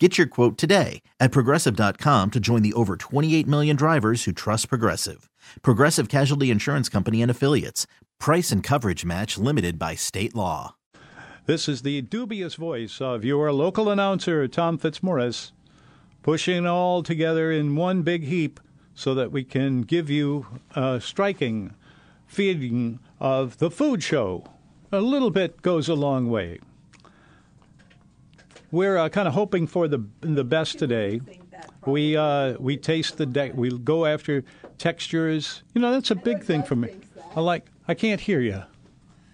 [0.00, 4.68] Get your quote today at progressive.com to join the over 28 million drivers who trust
[4.68, 5.30] Progressive.
[5.62, 7.86] Progressive Casualty Insurance Company and Affiliates.
[8.18, 10.74] Price and coverage match limited by state law.
[11.46, 15.52] This is the dubious voice of your local announcer, Tom Fitzmaurice,
[16.22, 18.58] pushing all together in one big heap
[18.94, 21.72] so that we can give you a striking
[22.26, 24.44] feeding of the food show.
[24.90, 26.58] A little bit goes a long way.
[28.74, 31.20] We're uh, kind of hoping for the the best today.
[31.86, 34.42] We uh, we taste the de- we go after
[34.78, 35.62] textures.
[35.74, 36.96] You know that's a big thing for me.
[37.36, 37.66] I like.
[37.86, 38.64] I can't hear you.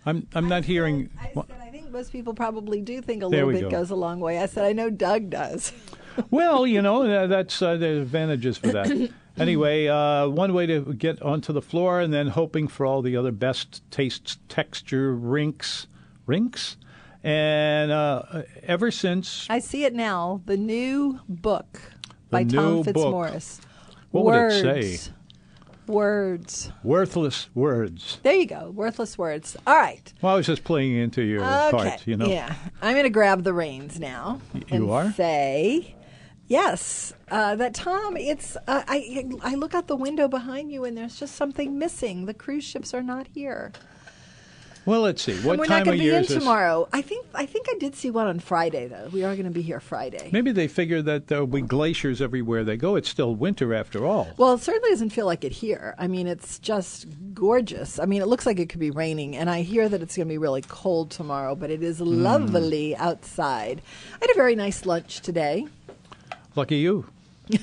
[0.05, 1.09] I'm I'm not hearing.
[1.19, 3.71] I said I think most people probably do think a little bit go.
[3.71, 4.39] goes a long way.
[4.39, 5.73] I said I know Doug does.
[6.31, 9.11] Well, you know that's uh, there's advantages for that.
[9.39, 13.17] Anyway, uh, one way to get onto the floor, and then hoping for all the
[13.17, 15.87] other best taste, texture, rinks,
[16.27, 16.77] rinks,
[17.23, 20.41] and uh, ever since I see it now.
[20.47, 21.81] The new book
[22.31, 22.85] by new Tom.
[22.85, 23.61] Fitzmaurice.
[24.11, 25.01] What would it words.
[25.01, 25.13] say?
[25.87, 26.71] Words.
[26.85, 28.19] worthless words.
[28.23, 28.71] There you go.
[28.71, 29.57] Worthless words.
[29.67, 30.13] All right.
[30.23, 31.71] Well, I was just playing into your Okay.
[31.77, 32.27] part, you know.
[32.27, 32.55] Yeah.
[32.81, 34.41] I'm going to grab the reins now.
[34.55, 35.13] you and are?
[35.13, 35.97] Say,
[36.47, 38.17] yes, uh, that Tom.
[38.17, 39.25] It's uh, I.
[39.43, 42.27] I look out the window behind you, and there's just something missing.
[42.27, 43.73] The cruise ships are not here.
[44.87, 45.37] Well, let's see.
[45.41, 46.89] What and we're time not going to be in tomorrow.
[46.93, 47.27] I think.
[47.35, 49.09] I think I did see one on Friday though.
[49.13, 50.31] We are going to be here Friday.
[50.33, 52.97] Maybe they figure that there'll be glaciers everywhere they go.
[52.97, 54.29] It's still winter after all.
[54.39, 55.95] Well, it certainly doesn't feel like it here.
[55.99, 57.99] I mean, it's just gorgeous.
[57.99, 60.27] I mean, it looks like it could be raining, and I hear that it's going
[60.29, 62.23] to be really cold tomorrow, but it is Hmm.
[62.23, 63.83] lovely outside.
[64.15, 65.67] I had a very nice lunch today.
[66.57, 67.05] Lucky you.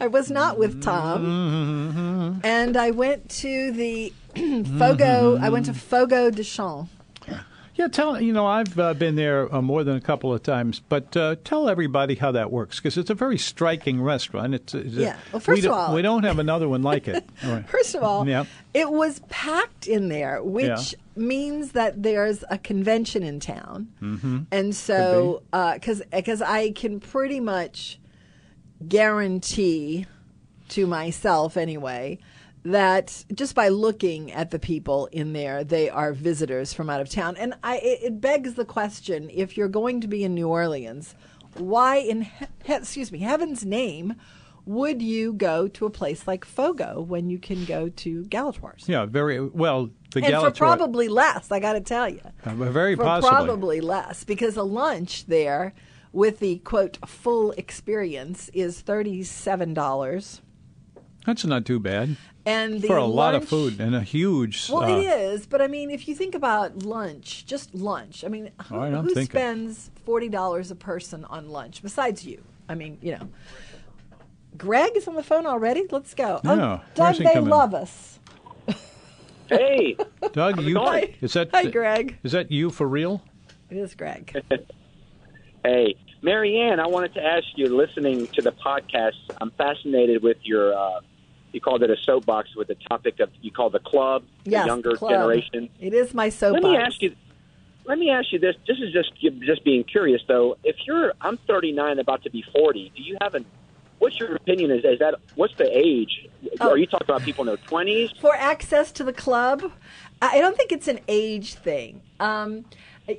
[0.00, 4.12] I was not with Tom, and I went to the
[4.78, 5.38] Fogo.
[5.40, 6.88] I went to Fogo de Chão.
[7.74, 10.80] Yeah, tell you know I've uh, been there uh, more than a couple of times,
[10.88, 14.52] but uh, tell everybody how that works because it's a very striking restaurant.
[14.56, 15.16] It's, it's Yeah.
[15.30, 17.24] Well, we first of don't, all- we don't have another one like it.
[17.44, 17.64] Right.
[17.68, 18.46] First of all, Yeah.
[18.74, 20.98] it was packed in there, which Yeah.
[21.14, 24.38] means that there's a convention in town, mm-hmm.
[24.50, 28.00] and so because because I can pretty much
[28.86, 30.06] guarantee
[30.68, 32.18] to myself anyway
[32.64, 37.08] that just by looking at the people in there, they are visitors from out of
[37.08, 40.48] town, and I it, it begs the question: if you're going to be in New
[40.48, 41.14] Orleans,
[41.54, 44.14] why in he- excuse me heaven's name?
[44.66, 48.86] Would you go to a place like Fogo when you can go to Galatoire's?
[48.86, 49.88] Yeah, very well.
[50.12, 52.20] The and for probably less, I got to tell you.
[52.44, 53.30] uh, very For possibly.
[53.30, 55.72] probably less, because a lunch there
[56.12, 60.40] with the quote full experience is thirty-seven dollars,
[61.26, 62.16] That's not too bad
[62.48, 64.70] and the for a lot of food and a huge.
[64.70, 68.24] Well, uh, it is, but I mean, if you think about lunch, just lunch.
[68.24, 72.24] I mean, who, All right, I'm who spends forty dollars a person on lunch besides
[72.24, 72.42] you?
[72.68, 73.28] I mean, you know.
[74.56, 75.84] Greg is on the phone already.
[75.90, 76.40] Let's go.
[76.42, 77.50] Yeah, oh, Doug, they coming?
[77.50, 78.18] love us.
[79.48, 79.96] Hey,
[80.32, 81.14] Doug, you going?
[81.20, 82.18] is that Hi, Greg.
[82.22, 83.22] Is that you for real?
[83.70, 84.42] It is Greg.
[85.64, 90.76] hey, Marianne, I wanted to ask you, listening to the podcast, I'm fascinated with your,
[90.76, 91.00] uh,
[91.52, 94.66] you called it a soapbox with the topic of, you call the club, Yes, the
[94.66, 95.12] younger club.
[95.12, 95.68] generation.
[95.80, 96.64] It is my soapbox.
[96.64, 97.14] Let me ask you,
[97.84, 98.54] let me ask you this.
[98.66, 99.12] This is just,
[99.44, 100.56] just being curious though.
[100.64, 103.46] If you're, I'm 39, about to be 40, do you have an,
[103.98, 104.70] what's your opinion?
[104.70, 106.28] Is, is that, what's the age?
[106.60, 106.70] Oh.
[106.70, 108.18] Are you talking about people in their 20s?
[108.20, 109.72] for access to the club.
[110.20, 112.02] I I don't think it's an age thing.
[112.20, 112.64] Um,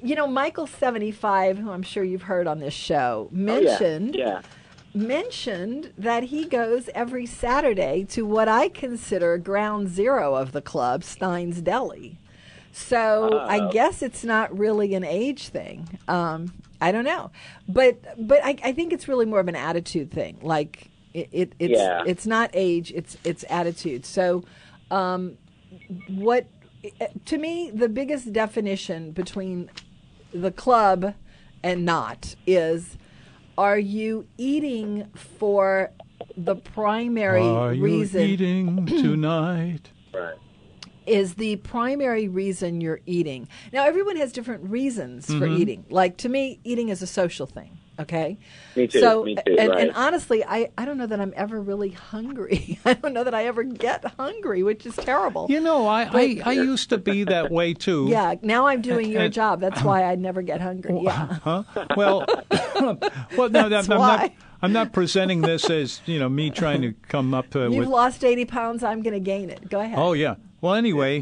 [0.01, 3.43] you know, Michael seventy five, who I'm sure you've heard on this show, Oh, yeah.
[3.43, 4.41] mentioned Yeah.
[4.93, 11.03] mentioned that he goes every Saturday to what I consider ground zero of the club,
[11.03, 12.17] Stein's Deli.
[12.71, 13.69] So I Oh.
[13.71, 15.87] guess it's not really an age thing.
[16.07, 17.31] Um, I don't know,
[17.67, 17.97] but
[18.27, 20.37] but I, I think it's really more of an attitude thing.
[20.41, 22.03] Like it, it it's Yeah.
[22.05, 24.05] it's not age, it's it's attitude.
[24.05, 24.43] So
[24.91, 25.37] um,
[26.07, 26.45] what
[27.25, 29.69] to me the biggest definition between
[30.33, 31.13] the club
[31.63, 32.97] and not is
[33.57, 35.91] are you eating for
[36.37, 39.89] the primary Are you reason eating tonight?
[40.13, 40.35] Right.
[41.05, 43.47] is the primary reason you're eating.
[43.73, 45.57] Now, everyone has different reasons for Mm-hmm.
[45.61, 45.85] eating.
[45.89, 47.77] Like to me, eating is a social thing.
[47.99, 48.37] Okay.
[48.75, 49.79] Me too, So, me too, and, right.
[49.81, 52.79] and honestly, I, I don't know that I'm ever really hungry.
[52.85, 55.47] I don't know that I ever get hungry, which is terrible.
[55.49, 58.07] You know, I, I, I used to be that way too.
[58.09, 58.35] yeah.
[58.41, 59.59] Now I'm doing your And- job.
[59.59, 61.01] That's why I never get hungry.
[61.03, 61.37] Yeah.
[61.43, 61.63] Huh?
[61.97, 62.25] Well,
[63.37, 64.17] well, no, That's I'm, I'm why.
[64.17, 64.31] not.
[64.61, 67.87] I'm not presenting this as you know me trying to come up uh, You've with.
[67.87, 68.83] lost 80 pounds.
[68.83, 69.69] I'm going to gain it.
[69.69, 69.97] Go ahead.
[69.97, 70.35] Oh yeah.
[70.61, 71.21] Well, anyway,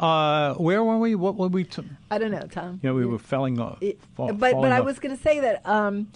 [0.00, 1.14] uh, where were we?
[1.14, 1.64] What were we?
[1.64, 2.80] T- I don't know, Tom.
[2.82, 3.78] Yeah, know, we were falling off.
[3.80, 6.08] It- fall- but but falling I was going to say that um,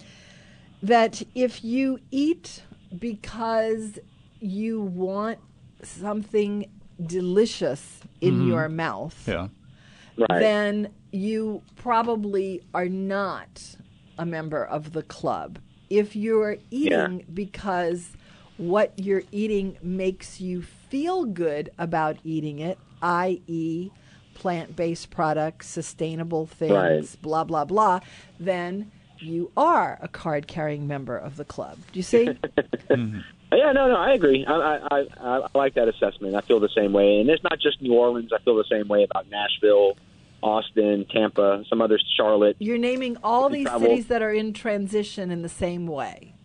[0.83, 2.63] that if you eat
[2.97, 3.99] because
[4.39, 5.39] you want
[5.83, 6.69] something
[7.05, 9.31] delicious in your mouth, Mm-hmm.
[9.31, 9.47] Yeah.
[10.29, 10.39] Right.
[10.39, 13.75] then you probably are not
[14.17, 15.59] a member of the club.
[15.89, 18.11] If you're eating because
[18.57, 23.91] what you're eating makes you feel good about eating it, i.e.,
[24.33, 27.21] plant based products, sustainable things, Right.
[27.21, 27.99] blah, blah, blah,
[28.39, 31.77] then you are a card carrying member of the club.
[31.93, 32.29] Do you see?
[33.51, 34.43] Yeah, no, no, I agree.
[34.45, 36.35] I, I, I, I like that assessment.
[36.35, 38.33] I feel the same way, and it's not just New Orleans.
[38.33, 39.95] I feel the same way about Nashville,
[40.43, 42.57] Austin, Tampa, some others, Charlotte.
[42.59, 46.35] You're naming all these travel- cities that are in transition in the same way.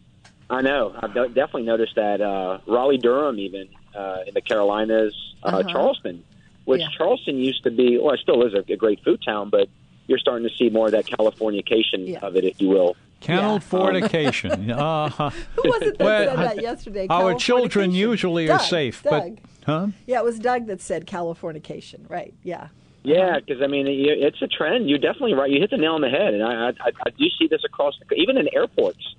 [0.50, 0.94] I know.
[1.02, 2.20] I've definitely noticed that.
[2.20, 5.62] Uh, Raleigh, Durham, even uh, in the Carolinas, uh, Uh-huh.
[5.72, 6.22] Charleston,
[6.64, 6.88] which Yeah.
[6.96, 7.98] Charleston used to be.
[7.98, 9.68] Well, it still is a, a great food town, but
[10.06, 12.18] you're starting to see more of that Californication Yeah.
[12.20, 12.96] of it, if you will.
[13.20, 14.70] Californication.
[14.70, 15.30] uh-huh.
[15.56, 17.06] Who was it that Well, said that yesterday?
[17.10, 17.94] Our children Californication.
[17.94, 19.36] usually are safe, Doug.
[19.36, 19.86] but huh?
[20.06, 22.34] Yeah, it was Doug that said Californication, right?
[22.42, 22.68] Yeah.
[23.02, 24.88] Yeah, because I mean, it's a trend.
[24.88, 25.50] You're definitely right.
[25.50, 26.72] You hit the nail on the head, and I, I,
[27.06, 29.14] I do see this across, the, even in airports.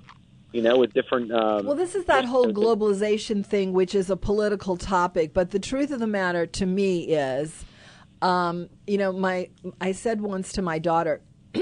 [0.53, 1.31] You know, with different.
[1.31, 5.33] Um, Well, this is that whole globalization thing, which is a political topic.
[5.33, 7.63] But the truth of the matter to me is,
[8.21, 9.49] um, you know, my
[9.79, 11.21] I said once to my daughter,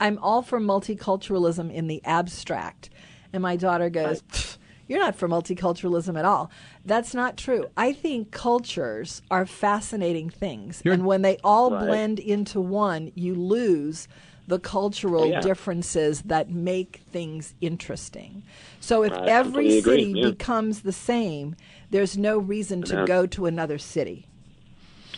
[0.00, 2.90] I'm all for multiculturalism in the abstract.
[3.32, 4.56] And my daughter goes, "Pfft,
[4.88, 6.50] You're not for multiculturalism at all.
[6.84, 7.66] That's not true.
[7.76, 10.80] I think cultures are fascinating things.
[10.84, 11.86] You're- and when they all Right.
[11.86, 14.06] blend into one, you lose
[14.48, 15.40] the cultural Yeah.
[15.40, 18.42] differences that make things interesting.
[18.80, 20.28] So if I every completely agree, city yeah.
[20.30, 21.56] becomes the same,
[21.90, 23.04] there's no reason to Yeah.
[23.06, 24.26] go to another city.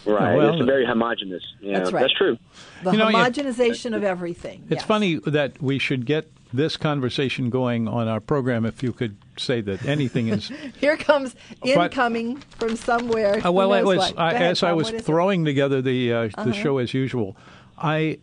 [0.07, 0.37] right.
[0.37, 1.43] well, it's very homogenous.
[1.61, 2.01] Yeah, That's right.
[2.03, 2.39] That's true.
[2.83, 4.63] The You know, you- homogenization of everything.
[4.71, 4.85] It's yes.
[4.87, 8.65] funny that we should get this conversation going on our program.
[8.65, 10.51] If you could say that anything is
[10.81, 13.45] Here comes But- incoming from somewhere.
[13.47, 15.05] Uh, well, it was I, ahead, as I was what is it?
[15.05, 16.45] throwing together the uh, Uh-huh.
[16.45, 17.37] the show as usual.
[17.77, 18.19] I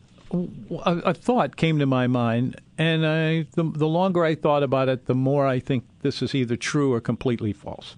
[0.86, 4.90] a, a thought came to my mind, and I the, the longer I thought about
[4.90, 7.96] it, the more I think this is either true or completely false.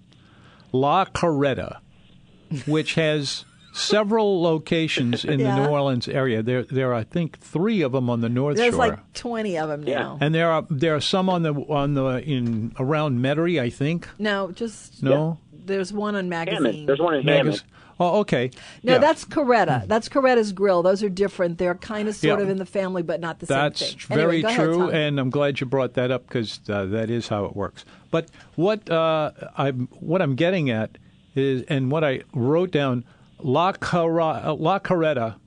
[0.72, 1.80] La Carreta,
[2.66, 6.42] which has several locations in the New Orleans area.
[6.42, 8.86] There, there are I think three of them on the North There's Shore.
[8.88, 10.00] There's like 20 of them Yeah.
[10.00, 10.18] now.
[10.20, 14.08] and there are there are some on the on the in around Metairie, I think.
[14.18, 15.38] No, just No,
[15.68, 16.64] there's one on magazine.
[16.66, 16.90] Hammond.
[16.90, 17.46] There's one in Hammond.
[17.50, 17.64] Magus-
[18.00, 18.52] Oh, okay.
[18.84, 18.98] No, Yeah.
[19.00, 19.88] that's Carreta.
[19.88, 20.84] That's Carreta's Grill.
[20.84, 21.58] Those are different.
[21.58, 22.44] They're kind of sort Yeah.
[22.44, 23.96] of in the family, but not the That's same thing.
[23.98, 26.86] That's very Anyway, go ahead, true, and I'm glad you brought that up because uh,
[26.86, 27.86] that is how it works.
[28.12, 31.00] But what uh, I'm what I'm getting at
[31.36, 33.04] is, and what I wrote down,
[33.42, 35.38] La, Cara, uh, La Carreta,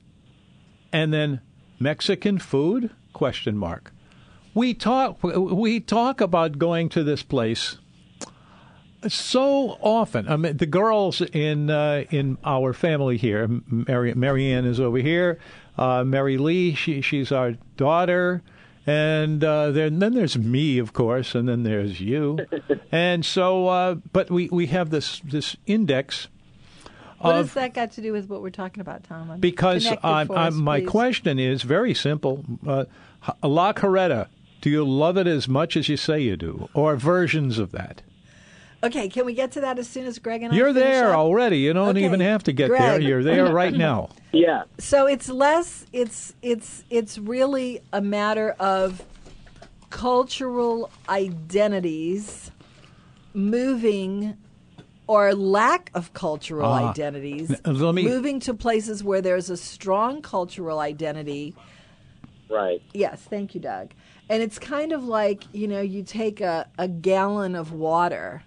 [0.91, 1.39] and then
[1.79, 2.89] Mexican food?
[3.13, 3.93] Question mark.
[4.53, 7.77] We talk we talk about going to this place
[9.07, 10.27] so often.
[10.27, 15.39] I mean, the girls in uh, in our family here, Mary Marianne is over here.
[15.77, 18.41] Uh, Mary Lee, she she's our daughter,
[18.85, 22.39] and uh, then then there's me, of course, and then there's you,
[22.91, 23.67] and so.
[23.67, 26.27] Uh, but we we have this this index
[27.21, 29.31] what of has that got to do with what we're talking about, Tom?
[29.31, 32.43] I'm because I'm, for I'm, us, my question is very simple.
[32.65, 32.85] Uh,
[33.43, 34.27] La Carreta,
[34.61, 38.01] do you love it as much as you say you do, or versions of that?
[38.83, 41.17] Okay, can we get to that as soon as Greg and I You're there up?
[41.17, 41.59] already.
[41.59, 42.03] You don't Okay.
[42.05, 42.99] even have to get there.
[42.99, 44.09] You're there right now.
[44.31, 44.63] Yeah.
[44.79, 45.85] So it's less.
[45.93, 49.03] It's it's it's really a matter of
[49.91, 52.49] cultural identities
[53.33, 54.37] moving
[55.07, 56.89] or lack of cultural Ah.
[56.89, 61.53] identities N- let me- moving to places where there's a strong cultural identity
[62.51, 62.81] Right.
[62.93, 63.91] Yes, thank you, Doug.
[64.29, 68.43] And it's kind of like, you know, you take a, a gallon of water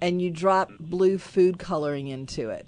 [0.00, 2.66] and you drop blue food coloring into it.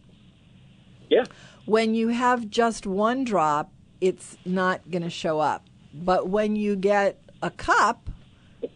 [1.09, 1.25] Yeah.
[1.67, 3.71] When you have just one drop,
[4.01, 5.67] it's not going to show up.
[5.95, 8.11] But when you get a cup,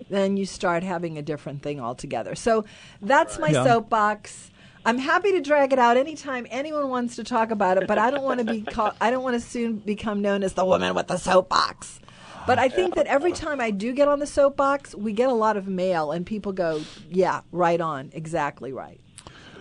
[0.09, 2.35] then you start having a different thing altogether.
[2.35, 2.65] So
[3.03, 3.65] that's my Yeah.
[3.65, 4.51] soapbox.
[4.87, 8.11] I'm happy to drag it out anytime anyone wants to talk about it, but I
[8.13, 10.95] don't want to be called, I don't want to soon become known as the woman
[10.95, 11.99] with the soapbox.
[12.47, 15.33] But I think that every time I do get on the soapbox, we get a
[15.35, 19.01] lot of mail, and people go, "Yeah, right on, exactly right."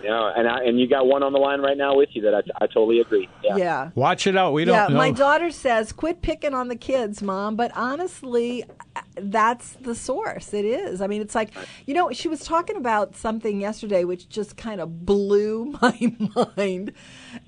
[0.04, 2.34] Yeah, and I, and you got one on the line right now with you that
[2.34, 3.28] I, I totally agree.
[3.42, 3.56] Yeah.
[3.56, 3.90] Yeah.
[3.96, 4.52] Watch it out.
[4.52, 4.96] We don't Yeah, know.
[4.98, 8.62] my daughter says, "Quit picking on the kids, mom." But honestly,
[9.16, 10.52] that's the source.
[10.54, 11.00] It is.
[11.00, 11.50] I mean, it's like
[11.86, 16.14] you know, she was talking about something yesterday which just kind of blew my
[16.56, 16.92] mind.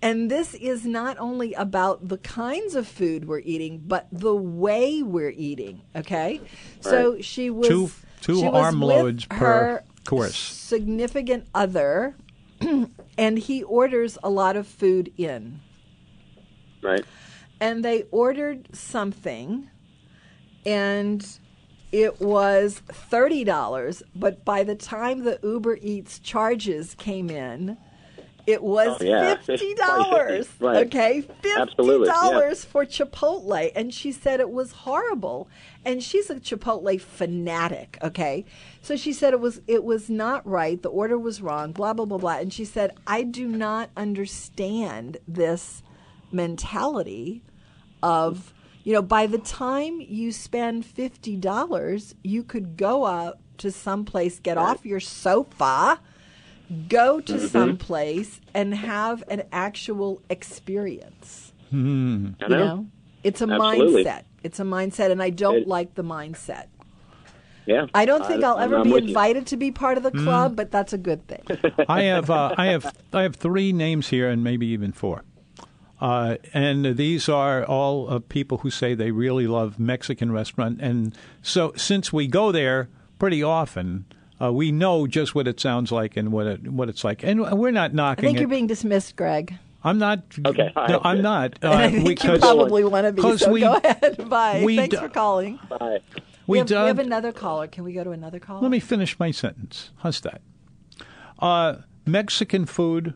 [0.02, 5.02] And this is not only about the kinds of food we're eating, but the way
[5.02, 5.82] we're eating.
[5.94, 6.48] Okay, Right.
[6.80, 10.36] so she was Two- two she was with per her course.
[10.36, 12.16] Significant other,
[13.18, 15.60] and he orders a lot of food in
[16.82, 17.04] Right.
[17.60, 19.68] and they ordered something
[20.66, 21.26] and
[21.92, 27.76] it was $30 but by the time the uber eats charges came in
[28.46, 29.36] it was Oh, yeah.
[29.36, 30.48] fifty dollars.
[30.58, 30.86] right.
[30.86, 32.14] Okay, fifty Absolutely, yeah.
[32.14, 35.50] dollars for Chipotle, and she said it was horrible.
[35.84, 37.98] And she's a Chipotle fanatic.
[38.00, 38.46] Okay,
[38.80, 40.80] so she said it was it was not right.
[40.80, 41.72] The order was wrong.
[41.72, 42.38] Blah blah blah blah.
[42.38, 45.82] And she said, I do not understand this
[46.32, 47.42] mentality
[48.02, 48.54] of
[48.88, 54.38] you know by the time you spend fifty dollars, you could go out to someplace,
[54.40, 56.00] get off your sofa
[56.88, 57.46] go to Mm-hmm.
[57.46, 61.52] some place and have an actual experience.
[61.70, 62.48] I You know.
[62.48, 62.86] know,
[63.24, 64.04] it's a Absolutely.
[64.04, 64.22] mindset.
[64.42, 66.66] It's a mindset, and I don't It- like the mindset.
[67.66, 67.86] Yeah.
[67.94, 69.08] I don't think I- I'll ever I'm be with you.
[69.10, 71.42] invited to be part of the club, but that's a good thing.
[71.88, 75.24] I have uh, I have I have three names here, and maybe even four.
[76.00, 81.14] Uh, and these are all uh, people who say they really love Mexican restaurant, and
[81.42, 82.88] so since we go there
[83.18, 84.04] pretty often,
[84.40, 87.40] uh, we know just what it sounds like and what it what it's like, and
[87.58, 87.98] we're not knocking.
[87.98, 88.40] I knocking think it.
[88.42, 89.54] you're being dismissed, Greg.
[89.82, 90.22] I'm not.
[90.46, 91.58] Okay, all No, I'm not.
[91.64, 93.22] Uh, And I think you because- probably want to be.
[93.22, 94.28] 'cause So we- go ahead.
[94.28, 94.62] Bye.
[94.64, 95.58] we Thanks d- for calling.
[95.68, 96.00] Bye.
[96.46, 97.66] We, we have, we have another caller.
[97.68, 98.60] Can we go to another caller?
[98.62, 99.90] Let me finish my sentence.
[99.98, 100.40] How's that?
[101.38, 101.76] Uh,
[102.06, 103.14] Mexican food,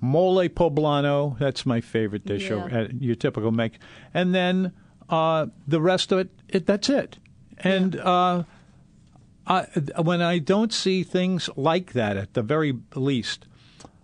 [0.00, 1.38] mole poblano.
[1.38, 2.50] That's my favorite dish.
[2.50, 2.86] Yeah.
[2.98, 3.78] Your typical Mex.
[4.14, 4.72] And then
[5.08, 7.18] uh, the rest of it, it that's it.
[7.58, 8.44] And uh,
[9.46, 9.62] I,
[10.02, 13.46] when I don't see things like that, at the very least,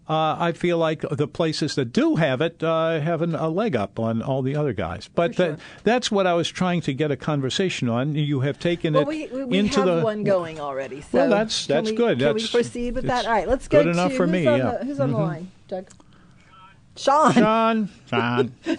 [0.09, 3.75] uh, I feel like the places that do have it uh, have an, a leg
[3.77, 5.09] up on all the other guys.
[5.15, 8.15] But that, that's what I was trying to get a conversation on.
[8.15, 11.01] You have taken Well, it we, we, we into have the one going already.
[11.01, 12.19] So Well, that's- that's we- good.
[12.19, 13.25] Can we proceed with that?
[13.25, 14.71] All right, let's go good enough to for who's me, On yeah.
[14.79, 15.27] the, who's on the Mhm.
[15.27, 15.89] line, Doug?
[16.97, 17.33] Sean.
[17.33, 17.91] Sean.
[18.07, 18.55] John.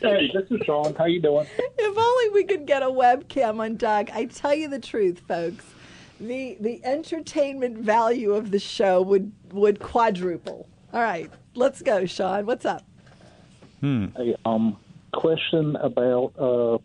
[0.00, 0.94] Hey, this is Sean.
[0.94, 1.44] How you doing?
[1.58, 4.10] If only we could get a webcam on Doug.
[4.10, 5.64] I tell you the truth, folks.
[6.20, 10.68] The the entertainment value of the show would would quadruple.
[10.92, 12.46] All right, let's go, Sean.
[12.46, 12.84] What's up?
[13.80, 14.06] Hmm.
[14.16, 14.76] Hey, um,
[15.12, 16.78] question about uh,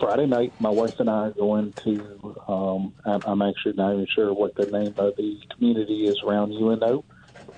[0.00, 0.52] Friday night.
[0.58, 2.36] My wife and I are going to.
[2.48, 6.52] Um, I'm, I'm actually not even sure what the name of the community is around
[6.52, 7.04] UNO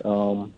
[0.05, 0.53] um,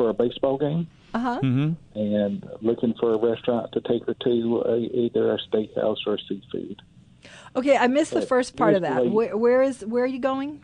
[0.00, 1.40] for a baseball game, Uh huh.
[1.42, 6.80] and looking for a restaurant to take her to, uh, either a steakhouse or seafood.
[7.54, 9.06] Okay, I missed the Uh, first part of that.
[9.10, 10.60] Where, where is where are you going?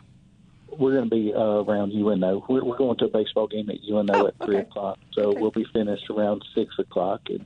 [0.75, 2.45] We're going to be uh, around UNO.
[2.49, 4.67] We're, we're going to a baseball game at UNO Oh, at three okay.
[4.67, 5.39] o'clock, so Okay.
[5.39, 7.21] we'll be finished around six o'clock.
[7.29, 7.45] And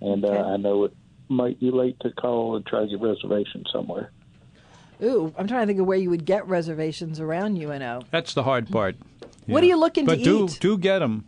[0.00, 0.36] and Okay.
[0.36, 0.94] uh, I know it
[1.28, 4.12] might be late to call and try to get reservations somewhere.
[5.02, 8.02] Ooh, I'm trying to think of where you would get reservations around UNO.
[8.12, 8.94] That's the hard part.
[9.46, 10.58] What are you looking but to do, eat?
[10.60, 11.24] do get them.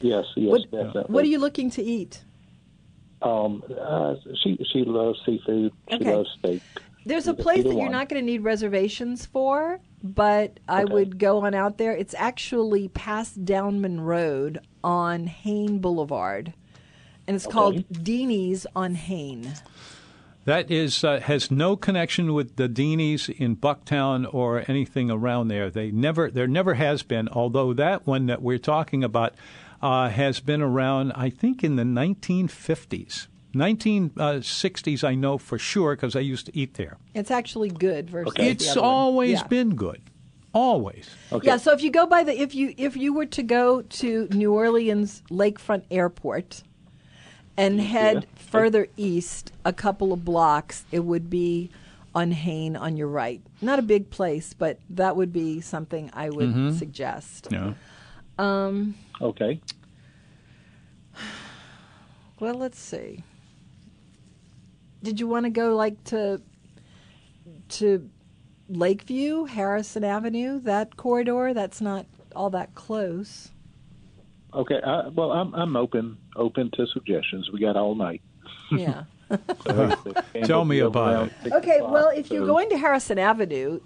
[0.00, 1.12] Yes, yes, What- definitely.
[1.14, 2.24] What are you looking to eat?
[3.22, 5.72] Um, uh, she she loves seafood.
[5.90, 6.16] She Okay.
[6.16, 6.62] loves steak.
[7.04, 7.92] There's a place either that you're one.
[7.92, 10.92] not going to need reservations for, but I Okay.
[10.92, 11.94] would go on out there.
[11.94, 16.52] It's actually past Downman Road on Hayne Boulevard,
[17.26, 19.52] and it's called Deanie's on Hayne.
[20.46, 25.68] That is uh, has no connection with the Deanies in Bucktown or anything around there.
[25.70, 27.28] They never there never has been.
[27.28, 29.34] Although that one that we're talking about
[29.82, 33.26] uh, has been around, I think, in the 1950s.
[33.54, 36.98] 1960s, I know for sure because I used to eat there.
[37.14, 39.46] It's actually good versus the It's other always Yeah.
[39.46, 40.00] been good,
[40.52, 41.08] always.
[41.32, 41.46] Okay.
[41.48, 44.28] Yeah, so if you go by the if you if you were to go to
[44.32, 46.62] New Orleans Lakefront Airport
[47.56, 51.70] and head further east a couple of blocks, it would be
[52.14, 53.40] on Hayne on your right.
[53.60, 56.76] Not a big place, but that would be something I would mm-hmm.
[56.76, 57.48] suggest.
[57.50, 57.74] Yeah.
[58.38, 59.60] Um, okay.
[62.40, 63.22] Well, let's see.
[65.02, 66.40] Did you want to go like to
[67.68, 68.08] to
[68.68, 71.52] Lakeview, Harrison Avenue, that corridor?
[71.52, 73.50] That's not all that close.
[74.54, 74.80] Okay.
[74.84, 77.50] I, well, I'm I'm open open to suggestions.
[77.50, 78.22] We got all night.
[78.70, 79.04] Yeah.
[80.44, 81.52] Tell me about it.
[81.52, 83.80] Okay, well, if you're going to Harrison Avenue,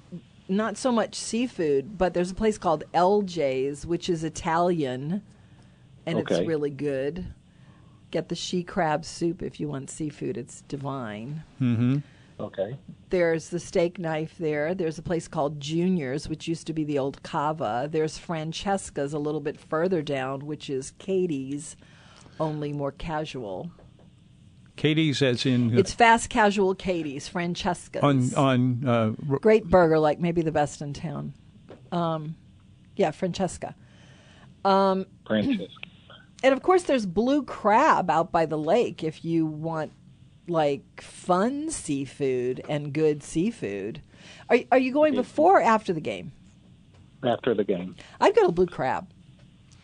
[0.48, 5.22] not so much seafood, but there's a place called LJ's, which is Italian,
[6.06, 7.26] and it's really good.
[8.10, 11.42] Get the she crab soup if you want seafood; it's divine.
[11.60, 11.98] Mm-hmm.
[12.40, 12.76] Okay.
[13.10, 14.74] There's the steak knife there.
[14.74, 17.88] There's a place called Junior's, which used to be the old Cava.
[17.90, 21.76] There's Francesca's a little bit further down, which is Katie's,
[22.40, 23.70] only more casual.
[24.76, 28.02] Katie's, as in It's fast casual Katie's, Francesca's.
[28.02, 31.34] on on uh, r- Great burger, like maybe the best in town.
[31.92, 32.34] Um,
[32.96, 33.76] yeah, Francesca.
[34.64, 35.06] Francis.
[36.42, 39.92] And of course, there's Blue Crab out by the lake if you want
[40.46, 44.02] like fun seafood and good seafood.
[44.48, 46.32] Are, are you going before or after the game?
[47.22, 47.96] After the game.
[48.20, 49.08] I'd go to Blue Crab.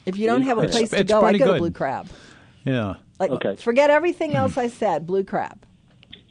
[0.07, 0.71] If you don't have a Crab.
[0.73, 1.59] place to It's go, I'd pretty go to.
[1.59, 2.09] Blue Crab.
[2.65, 2.95] yeah.
[3.19, 3.57] Like, Okay.
[3.57, 5.07] forget everything else I said.
[5.07, 5.59] Blue Crab.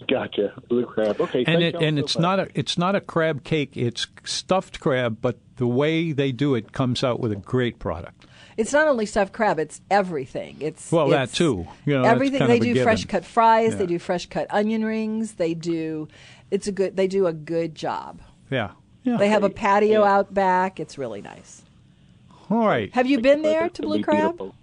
[0.07, 0.53] Gotcha.
[0.69, 1.19] Blue crab.
[1.21, 1.43] Okay.
[1.45, 2.21] and it and so it's much.
[2.21, 3.75] not a it's not a crab cake.
[3.75, 8.25] It's stuffed crab, but the way they do it comes out with a great product.
[8.59, 10.57] It's not only stuffed crab; it's everything.
[10.59, 11.65] It's Well, that too.
[11.85, 12.45] You know, everything.
[12.45, 13.71] They do fresh cut fries.
[13.71, 13.77] Yeah.
[13.79, 15.33] They do fresh cut onion rings.
[15.33, 16.07] They do.
[16.51, 16.97] It's a good.
[16.97, 18.19] They do a good job.
[18.49, 18.71] Yeah.
[19.03, 19.15] Yeah.
[19.17, 20.13] They have a patio Yeah.
[20.13, 20.79] out back.
[20.79, 21.61] It's really nice.
[22.49, 22.93] All right.
[22.93, 24.37] Have you been there to Blue be Crab?
[24.37, 24.55] beautiful.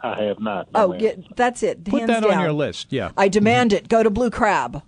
[0.00, 0.72] I have not.
[0.72, 1.84] no, Oh, get, that's it.
[1.84, 2.38] Put Hands that down.
[2.38, 2.86] on your list.
[2.90, 3.10] Yeah.
[3.16, 3.88] I demand it.
[3.88, 4.82] Go to Blue Crab.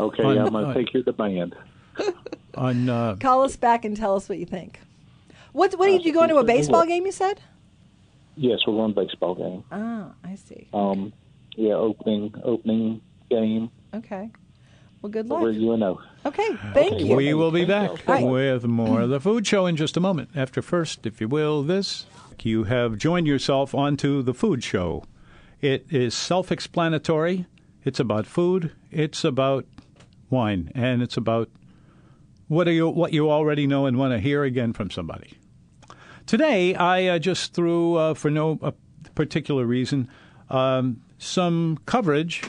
[0.00, 1.54] Okay, On- I'm going to take your demand.
[2.54, 4.80] on uh, Call us back and tell us what you think.
[5.52, 5.78] What?
[5.78, 7.04] What did you go into a baseball game?
[7.04, 7.40] You said.
[8.36, 9.64] Yes, we're going to baseball game.
[9.70, 10.68] Ah, I see.
[10.72, 11.12] Um,
[11.56, 13.00] yeah, opening opening
[13.30, 14.30] game Okay.
[15.00, 15.40] Well, good luck.
[15.42, 16.00] over UNO.
[16.26, 16.48] Okay.
[16.72, 17.14] Thank Okay, you.
[17.16, 18.24] we will be back All right.
[18.26, 20.30] with more of the food show in just a moment.
[20.34, 22.06] After first, if you will, this
[22.42, 25.04] you have joined yourself onto the food show.
[25.60, 27.46] It is self-explanatory.
[27.84, 28.72] It's about food.
[28.90, 29.66] It's about
[30.30, 31.48] wine, and it's about
[32.48, 35.34] what are you what you already know and want to hear again from somebody.
[36.26, 38.70] Today, I uh, just threw, uh, for no uh,
[39.14, 40.08] particular reason,
[40.48, 42.42] um, some coverage,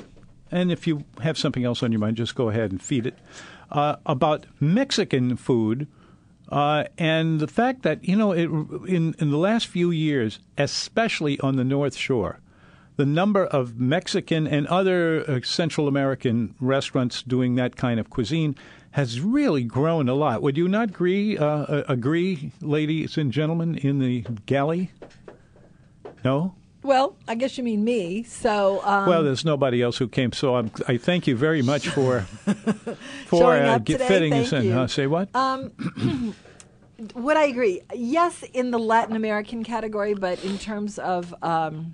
[0.49, 3.17] and if you have something else on your mind, just go ahead and feed it,
[3.71, 5.87] uh, about Mexican food.
[6.47, 8.45] Uh, and the fact that, you know, it,
[8.87, 12.39] in, in the last few years, especially on the North Shore,
[12.97, 18.55] the number of Mexican and other uh, Central American restaurants doing that kind of cuisine
[18.91, 20.41] has really grown a lot.
[20.41, 24.91] Would you not agree, uh, uh, agree, ladies and gentlemen, in the galley?
[26.23, 26.55] No?
[26.81, 28.23] Well, I guess you mean me.
[28.23, 28.81] So.
[28.85, 32.21] Um, well, there's nobody else who came, so I'm, I thank you very much for
[33.25, 34.71] for uh, today, fitting us in.
[34.71, 34.87] Huh?
[34.87, 35.29] Say what?
[37.15, 37.81] Would I agree?
[37.93, 41.93] Yes, in the Latin American category, but in terms of um,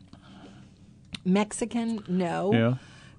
[1.26, 2.54] Mexican, no.
[2.54, 2.74] Yeah.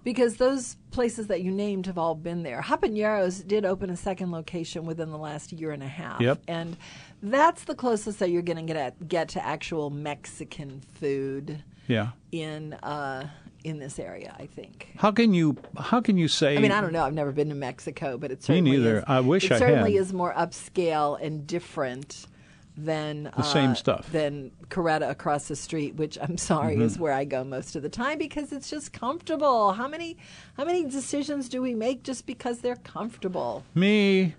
[0.05, 2.61] Because those places that you named have all been there.
[2.61, 6.21] Habaneros did open a second location within the last year and a half.
[6.21, 6.43] Yep.
[6.49, 6.77] And
[7.23, 12.11] that's the closest that you're going to get at, get to actual Mexican food yeah.
[12.33, 13.29] in uh,
[13.65, 14.91] in this area, I think.
[14.99, 16.57] How can you how can you say?
[16.57, 17.05] I mean, I don't know.
[17.05, 18.99] I've never been to Mexico, but it Me certainly neither.
[18.99, 19.05] is.
[19.07, 20.01] I wish it I certainly had.
[20.01, 22.27] is more upscale and different
[22.76, 24.11] than the same stuff.
[24.12, 27.02] than Carreta across the street, which I'm sorry is Mm-hmm.
[27.02, 29.72] where I go most of the time because it's just comfortable.
[29.74, 30.16] How many
[30.56, 33.62] how many decisions do we make just because they're comfortable?
[33.74, 34.35] Me,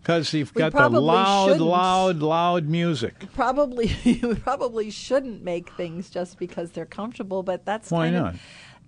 [0.00, 1.66] because you've We got the loud, shouldn't.
[1.66, 3.26] loud, loud music.
[3.34, 8.34] Probably you probably shouldn't make things just because they're comfortable, but that's Why not?
[8.34, 8.40] Of,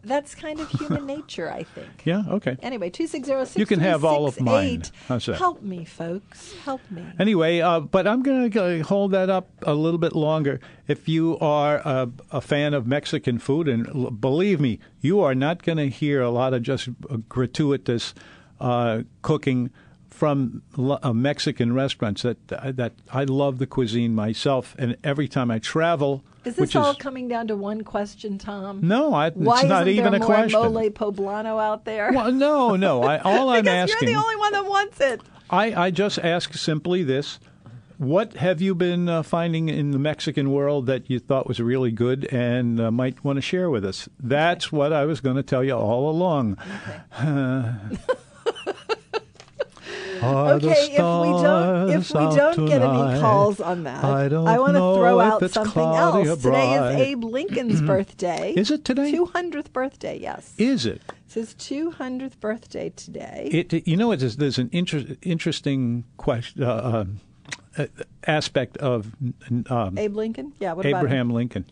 [0.06, 1.88] that's kind of human nature, I think.
[2.04, 2.22] Yeah.
[2.28, 2.56] Okay.
[2.62, 3.56] Anyway, two six zero six.
[3.56, 4.84] You can have all of mine.
[5.08, 6.54] Help me, folks.
[6.64, 7.04] Help me.
[7.18, 10.60] Anyway, uh, but I'm going to hold that up a little bit longer.
[10.86, 15.62] If you are a, a fan of Mexican food, and believe me, you are not
[15.62, 18.14] going to hear a lot of just uh, gratuitous
[18.60, 19.70] uh, cooking
[20.16, 22.22] from uh, Mexican restaurants.
[22.22, 26.92] That that I love the cuisine myself, and every time I travel, Is this all
[26.92, 28.80] is coming down to one question, Tom?
[28.82, 30.58] no, I, it's Why not even there a question.
[30.58, 32.10] mole poblano out there?
[32.12, 33.02] Well, no, no.
[33.02, 34.08] I, all I'm because asking.
[34.08, 35.20] you're the only one that wants it.
[35.50, 37.38] I, I just ask simply this.
[37.98, 41.90] What have you been uh, finding in the Mexican world that you thought was really
[41.90, 44.06] good and uh, might want to share with us?
[44.20, 46.58] That's what I was going to tell you all along.
[47.18, 47.98] The
[50.22, 54.72] Okay, if we don't if we don't get any calls on that, I don't want
[54.74, 56.40] to throw out something cloudy else.
[56.44, 57.00] or Today is.
[57.00, 58.52] Abe Lincoln's birthday.
[58.56, 59.10] Is it today?
[59.10, 60.18] Two hundredth birthday.
[60.18, 61.02] Yes, Is it?
[61.24, 63.48] it's his two hundredth birthday today.
[63.52, 67.04] It, you know, it's, there's an inter- interesting question, uh,
[67.78, 67.86] uh,
[68.26, 69.12] aspect of
[69.68, 70.52] um, Abe Lincoln.
[70.58, 70.72] Yeah.
[70.72, 70.98] What about?
[70.98, 71.66] Abraham Lincoln.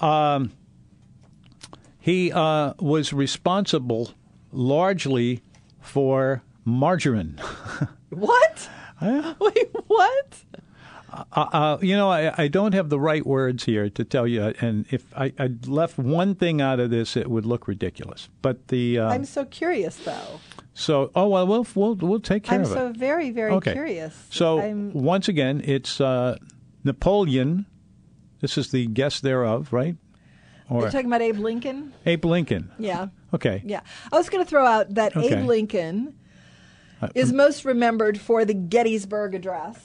[0.00, 0.52] Um,
[1.98, 4.12] he uh, was responsible
[4.52, 5.42] largely
[5.80, 7.40] for margarine.
[8.10, 8.68] What?
[9.00, 10.44] Wait, what?
[11.10, 14.52] Uh, uh, you know, I, I don't have the right words here to tell you,
[14.60, 18.28] and if I, I left one thing out of this, it would look ridiculous.
[18.42, 20.40] But the uh, I'm so curious, though.
[20.74, 22.88] so oh well, we'll we'll we'll take care I'm of so it.
[22.88, 23.72] I'm so very, very Okay.
[23.72, 24.14] curious.
[24.30, 26.36] So I'm, once again, it's uh,
[26.84, 27.66] Napoleon.
[28.40, 29.96] This is the guest thereof, right?
[30.68, 31.92] Or you're talking about Abe Lincoln?
[32.06, 32.70] Abe Lincoln.
[32.78, 33.08] Yeah.
[33.34, 33.60] Okay.
[33.64, 33.80] Yeah.
[34.12, 35.40] I was going to throw out that Okay.
[35.40, 36.14] Abe Lincoln
[37.14, 39.78] is most remembered for the Gettysburg Address,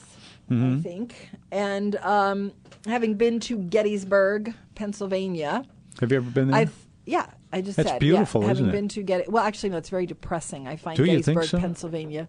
[0.49, 0.78] Mm-hmm.
[0.78, 1.30] I think.
[1.51, 2.51] And um,
[2.86, 5.63] having been to Gettysburg, Pennsylvania,
[5.99, 6.60] Have you ever been there?
[6.62, 7.99] I've, yeah, I just That's said.
[7.99, 8.82] beautiful, yeah, isn't having it?
[8.82, 10.67] been to Getty, well, actually, no, it's very depressing.
[10.67, 11.58] I find Do Gettysburg, so?
[11.60, 12.28] Pennsylvania,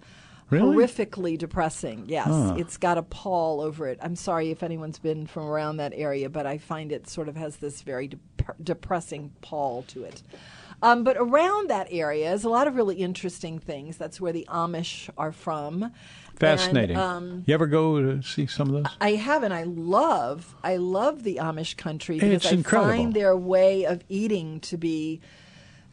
[0.49, 0.77] Really?
[0.77, 2.05] horrifically depressing.
[2.07, 3.99] Yes, it's got a pall over it.
[4.01, 7.37] I'm sorry if anyone's been from around that area, but I find it sort of
[7.37, 10.23] has this very dep- depressing pall to it.
[10.83, 13.97] Um, but around that area is a lot of really interesting things.
[13.97, 15.93] That's where the Amish are from.
[16.37, 16.97] Fascinating.
[16.97, 18.93] And, um, you ever go to see some of those?
[19.01, 19.53] I haven't.
[19.53, 20.55] I love.
[20.63, 22.91] I love the Amish country because It's I incredible.
[22.93, 25.21] find their way of eating to be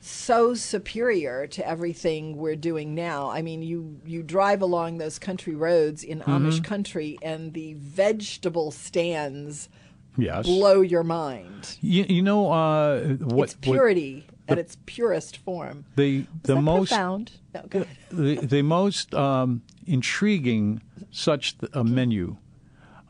[0.02, 3.30] so superior to everything we're doing now.
[3.30, 6.46] I mean, you you drive along those country roads in Mm-hmm.
[6.48, 9.69] Amish country, and the vegetable stands
[10.17, 10.46] yes.
[10.46, 11.78] blow your mind.
[11.80, 13.46] You, you know uh, what?
[13.46, 15.86] it's purity at its purest form.
[15.95, 17.32] the the most profound?
[17.53, 17.97] No, go ahead.
[18.12, 22.36] the the most um, intriguing such th- a menu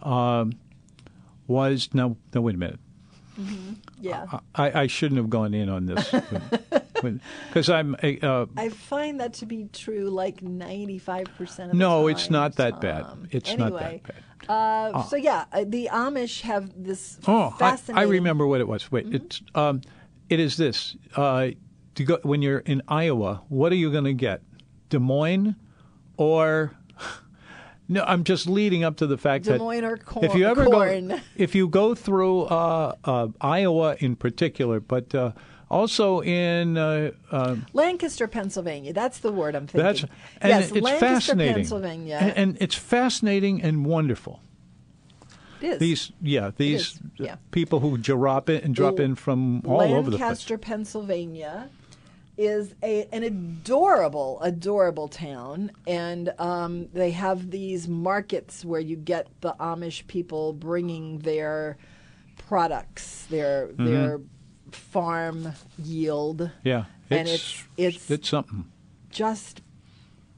[0.01, 0.53] um,
[1.47, 2.79] was no no wait a minute
[3.99, 4.27] Yeah.
[4.53, 6.11] I, I shouldn't have gone in on this
[7.47, 11.77] because I'm uh, I find that to be true like 95% of the time.
[11.77, 15.87] no it's not that bad it's anyway, not that bad Uh, so yeah, uh, the
[15.91, 17.97] Amish have this oh I, fascinating.
[18.09, 19.15] I remember what it was wait Mm-hmm.
[19.15, 19.81] it's um,
[20.33, 21.49] it is this uh,
[21.95, 24.41] to go when you're in Iowa what are you going to get
[24.89, 25.55] Des Moines
[26.17, 26.71] or
[27.87, 30.25] no I'm just leading up to the fact Des that Moines or corn.
[30.25, 31.07] if you ever corn.
[31.09, 35.31] go if you go through uh, uh, Iowa in particular, but uh,
[35.69, 38.93] also in uh, uh, Lancaster, Pennsylvania.
[38.93, 39.85] That's the word I'm thinking.
[39.85, 40.01] that's
[40.39, 42.17] and yes, it's Lancaster, fascinating, Pennsylvania.
[42.21, 44.39] and, and it's fascinating and wonderful.
[45.79, 47.35] These yeah these yeah.
[47.51, 50.21] people who drop in and drop L- in from all over the place.
[50.21, 51.69] Lancaster, Pennsylvania
[52.37, 55.71] is a, an adorable, adorable town.
[55.87, 61.77] And um, they have these markets where you get the Amish people bringing their
[62.47, 63.85] products, their, Mm-hmm.
[63.85, 64.19] their
[64.71, 66.49] farm yield.
[66.63, 68.65] Yeah, And it's it's- it's- it's something.
[69.11, 69.61] just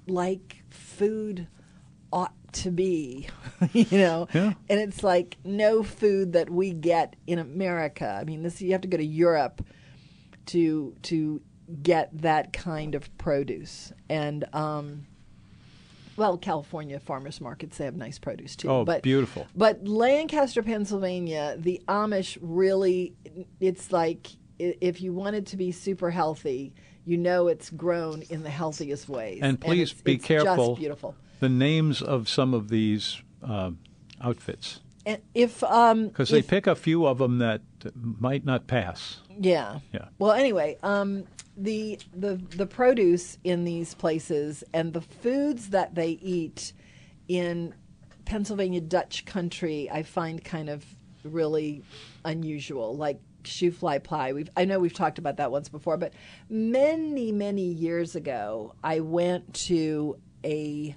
[0.07, 1.47] like food
[2.11, 3.28] ought to be,
[3.74, 4.28] you know.
[4.34, 4.54] Yeah.
[4.70, 8.18] And it's like no food that we get in America.
[8.20, 9.65] I mean, this you have to go to Europe
[10.48, 11.41] to to
[11.82, 13.91] get that kind of produce.
[14.10, 15.08] And um
[16.18, 18.70] well, California farmers markets they have nice produce too.
[18.70, 19.48] Oh, but beautiful.
[19.56, 23.13] But Lancaster, Pennsylvania, the Amish really
[23.60, 26.74] it's like if you wanted to be super healthy,
[27.06, 29.39] you know it's grown in the healthiest ways.
[29.41, 30.70] And please it's, be it's careful.
[30.70, 31.15] Just beautiful.
[31.39, 33.71] The names of some of these uh,
[34.21, 37.62] outfits And if um because they pick a few of them that
[37.95, 39.17] might not pass.
[39.39, 39.80] Yeah.
[39.93, 40.06] Yeah.
[40.17, 41.26] Well, anyway, um,
[41.58, 46.74] the the the produce in these places and the foods that they eat
[47.28, 47.74] in
[48.26, 50.86] Pennsylvania Dutch country, I find kind of
[51.24, 51.84] really
[52.24, 52.95] unusual.
[52.95, 54.34] Like shoofly pie.
[54.34, 56.13] We've I know we've talked about that once before, but
[56.50, 60.95] many many years ago, I went to a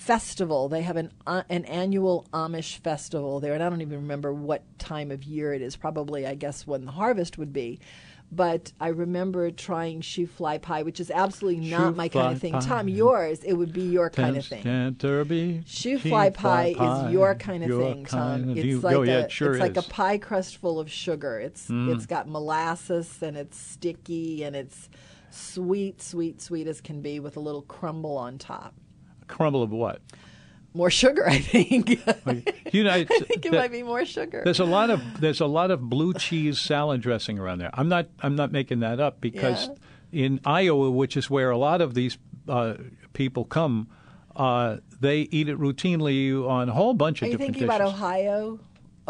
[0.00, 0.68] festival.
[0.68, 4.62] They have an uh, an annual Amish festival there, and I don't even remember what
[4.78, 5.76] time of year it is.
[5.76, 7.80] Probably, I guess, when the harvest would be.
[8.32, 12.52] But I remember trying shoofly pie, which is absolutely not Shoe my kind of thing.
[12.52, 12.60] pie.
[12.60, 14.62] Tom, yours, it would be your kind of thing.
[14.62, 16.66] Canterbury, Shoofly pie pie,
[17.06, 18.50] is your kind of your thing, Tom.
[18.50, 19.80] of- It's you- like oh, yeah, a it sure it's like a.
[19.80, 19.88] Mm.
[19.90, 21.40] pie crust full of sugar.
[21.40, 24.88] It's it's got molasses and it's sticky and it's
[25.30, 28.74] sweet, sweet, sweet as can be with a little crumble on top.
[29.30, 30.00] Crumble of what?
[30.74, 31.98] More sugar, I think.
[32.72, 34.42] You know, I think it that- might be more sugar.
[34.44, 37.70] There's a lot of there's a lot of blue cheese salad dressing around there.
[37.74, 39.68] I'm not I'm not making that up because
[40.12, 40.24] Yeah.
[40.26, 42.16] in Iowa, which is where a lot of these
[42.48, 42.74] uh,
[43.12, 43.88] people come,
[44.36, 47.80] uh, they eat it routinely on a whole bunch of Are you different thinking dishes.
[47.80, 48.60] about Ohio?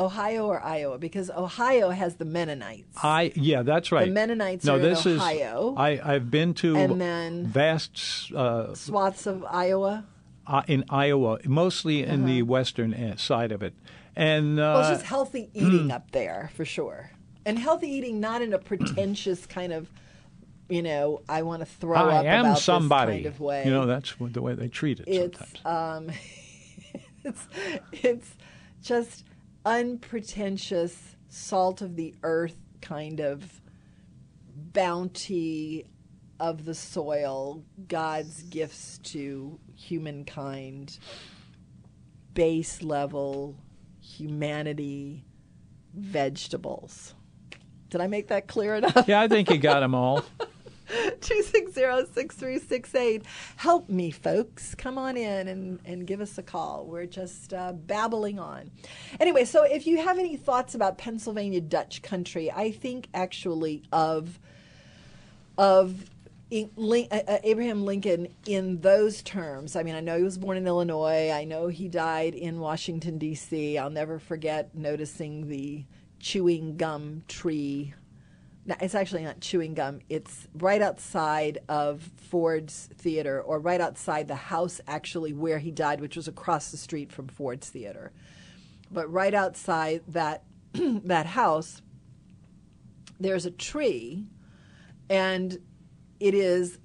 [0.01, 0.99] Ohio or Iowa?
[0.99, 2.97] Because Ohio has the Mennonites.
[3.03, 4.07] I yeah, that's right.
[4.09, 5.73] The Mennonites no, are in this Ohio.
[5.73, 10.05] is I I've been to And then- vast uh, Swaths of Iowa.
[10.47, 13.75] uh, in Iowa, mostly in the western uh, side of it,
[14.17, 14.73] and uh, Uh-huh.
[14.81, 17.11] Well, it's just healthy eating up there for sure,
[17.47, 19.89] and healthy eating not in a pretentious kind of
[20.69, 23.13] you know, I want to throw I up am about somebody.
[23.15, 23.65] this kind of way.
[23.65, 26.11] You know, that's the way they treat it it's sometimes.
[26.11, 26.15] um,
[27.25, 27.49] it's
[27.93, 28.31] it's
[28.83, 29.25] just
[29.65, 33.61] unpretentious, salt of the earth kind of
[34.55, 35.87] bounty
[36.39, 40.99] of the soil, God's gifts to humankind,
[42.35, 43.57] base level
[44.01, 45.25] humanity,
[45.95, 47.15] vegetables.
[47.91, 49.07] Did I make that clear enough?
[49.07, 50.25] yeah, I think you got them all.
[50.91, 53.23] 260-6368.
[53.57, 54.75] Help me, folks.
[54.75, 56.87] Come on in and, and give us a call.
[56.87, 58.71] We're just uh, babbling on.
[59.19, 64.39] Anyway, so if you have any thoughts about Pennsylvania Dutch country, I think actually of
[65.59, 66.11] of
[66.53, 69.77] uh, uh, Abraham Lincoln in those terms.
[69.77, 71.31] I mean, I know he was born in Illinois.
[71.31, 73.79] I know he died in Washington D.C.
[73.79, 75.85] I'll never forget noticing the
[76.19, 77.95] chewing gum tree
[78.67, 80.01] no, it's actually not chewing gum.
[80.09, 86.01] It's right outside of Ford's Theater, or right outside the house actually where he died,
[86.01, 88.13] which was across the street from Ford's Theater.
[88.91, 90.45] But right outside that
[90.75, 91.81] that house,
[93.19, 94.27] there's a tree,
[95.09, 95.59] and
[96.19, 96.79] it is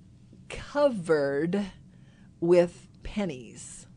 [0.47, 1.65] covered
[2.39, 3.88] with pennies,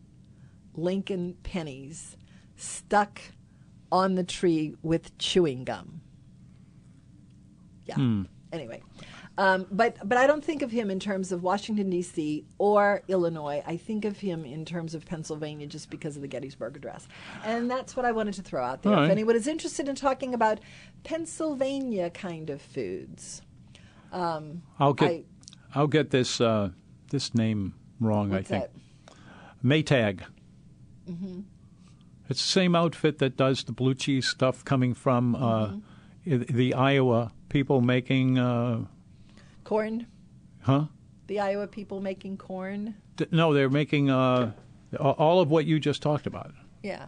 [0.74, 2.16] Lincoln pennies,
[2.56, 3.20] stuck
[3.90, 6.00] on the tree with chewing gum.
[7.88, 8.22] Yeah.
[8.50, 8.82] Anyway,
[9.36, 12.46] um, but but I don't think of him in terms of Washington D.C.
[12.56, 13.62] or Illinois.
[13.66, 17.06] I think of him in terms of Pennsylvania, just because of the Gettysburg Address,
[17.44, 18.94] and that's what I wanted to throw out there.
[18.94, 20.60] All If anyone is interested in talking about
[21.04, 23.42] Pennsylvania kind of foods,
[24.12, 25.24] um, I'll get
[25.74, 26.70] I- will get this uh,
[27.10, 28.32] this name wrong.
[28.32, 28.70] I think that?
[29.62, 30.22] Maytag.
[31.08, 31.40] Mm-hmm.
[32.30, 35.78] It's the same outfit that does the blue cheese stuff coming from uh, Mm-hmm.
[36.36, 38.38] The Iowa people making.
[38.38, 38.84] Uh,
[39.64, 40.06] Corn.
[40.62, 40.84] huh?
[41.26, 42.94] The Iowa people making corn.
[43.16, 44.52] D- No, they're making uh,
[44.98, 46.52] all of what you just talked about.
[46.82, 47.06] Yeah.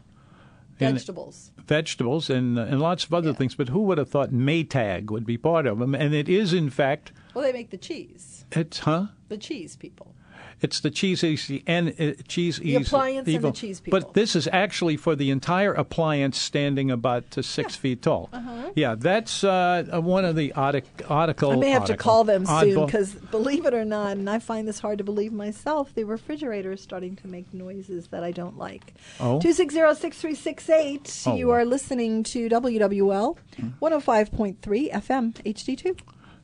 [0.79, 1.53] And- Vegetables.
[1.67, 3.35] Vegetables and and lots of other Yeah.
[3.37, 5.95] things, but who would have thought Maytag would be part of them?
[5.95, 8.45] And it is, in fact, Well, they make the cheese.
[8.53, 9.07] it's huh?
[9.29, 10.15] The cheese people.
[10.63, 12.77] It's the cheese easy and uh, cheese The easy.
[12.83, 13.99] appliance and the cheese people.
[14.01, 18.29] But this is actually for the entire appliance, standing about uh, six feet tall.
[18.75, 21.53] Yeah, that's uh, one of the artic- article.
[21.53, 24.69] I may have to call them soon because, believe it or not, and I find
[24.69, 28.59] this hard to believe myself, the refrigerator is starting to make noises that I don't
[28.59, 28.95] like.
[29.19, 29.39] Oh.
[29.41, 31.27] 260-6368.
[31.27, 33.37] Oh, you are listening to WWL
[33.81, 35.99] 105.3 FM HD2.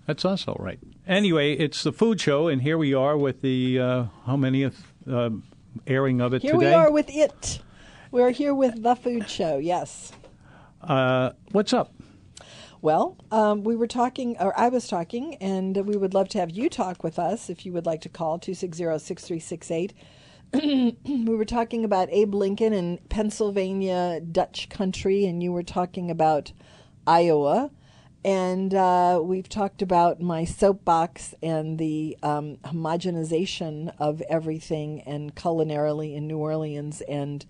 [0.07, 0.79] That's us, all right.
[1.07, 4.71] Anyway, it's the food show, and here we are with the uh, how many
[5.11, 5.31] uh,
[5.87, 6.69] airing of it Here today?
[6.69, 7.61] we are with it.
[8.13, 9.59] We're here with the food show.
[9.59, 10.13] Yes.
[10.81, 11.93] Uh, what's up?
[12.81, 16.51] Well, um, we were talking, or I was talking, and we would love to have
[16.51, 19.93] you talk with us if you would like to call 260 6368.
[21.05, 26.53] We were talking about Abe Lincoln and Pennsylvania Dutch country, and you were talking about
[27.07, 27.73] Iowa.
[28.27, 36.17] And uh, we've talked about my soapbox and the um, homogenization of everything and culinarily
[36.17, 37.47] in New Orleans and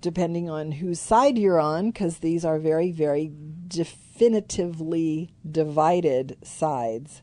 [0.00, 3.32] depending on whose side you're on, because these are very, very
[3.66, 7.20] definitively divided sides.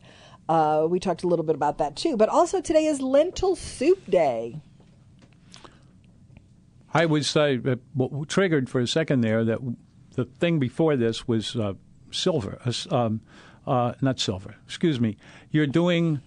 [0.49, 2.17] Uh, we talked a little bit about that too.
[2.17, 4.59] But also, today is Lentil Soup Day.
[6.93, 9.59] I was uh, uh, triggered for a second there that
[10.15, 11.75] the thing before this was uh,
[12.11, 12.59] silver.
[12.65, 13.21] Uh, um,
[13.67, 14.55] uh, not silver.
[14.65, 15.17] Excuse me.
[15.51, 16.19] You're doing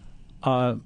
[0.43, 0.77] uh,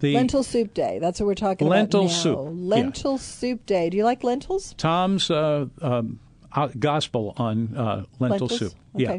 [0.00, 0.98] the Lentil Soup Day.
[0.98, 2.16] That's what we're talking Lentil about now.
[2.16, 2.50] soup, yeah.
[2.52, 3.90] Lentil Soup Day.
[3.90, 4.74] Do you like lentils?
[4.76, 6.20] Tom's uh, um,
[6.52, 8.58] uh, gospel on uh, lentil Lentils?
[8.58, 8.72] soup.
[8.94, 9.04] Okay.
[9.04, 9.18] Yeah.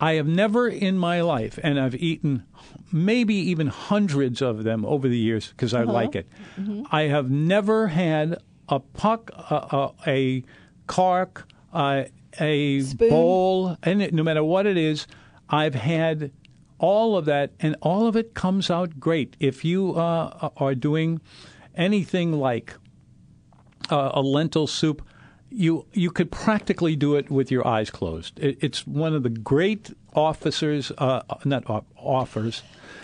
[0.00, 2.44] I have never in my life, and I've eaten
[2.92, 5.90] maybe even hundreds of them over the years because Uh-huh.
[5.90, 6.28] I like it.
[6.56, 6.82] Mm-hmm.
[6.92, 8.38] I have never had
[8.68, 10.44] a puck, a, a, a
[10.86, 12.04] cork, uh,
[12.40, 13.08] a Spoon?
[13.10, 15.06] bowl, and it, no matter what it is,
[15.48, 16.32] I've had
[16.78, 19.36] all of that, and all of it comes out great.
[19.40, 21.20] If you uh, are doing
[21.74, 22.74] anything like
[23.90, 25.02] uh, a lentil soup,
[25.50, 28.38] you you could practically do it with your eyes closed.
[28.38, 31.64] It, it's one of the great officers, uh, not
[31.96, 32.62] offers.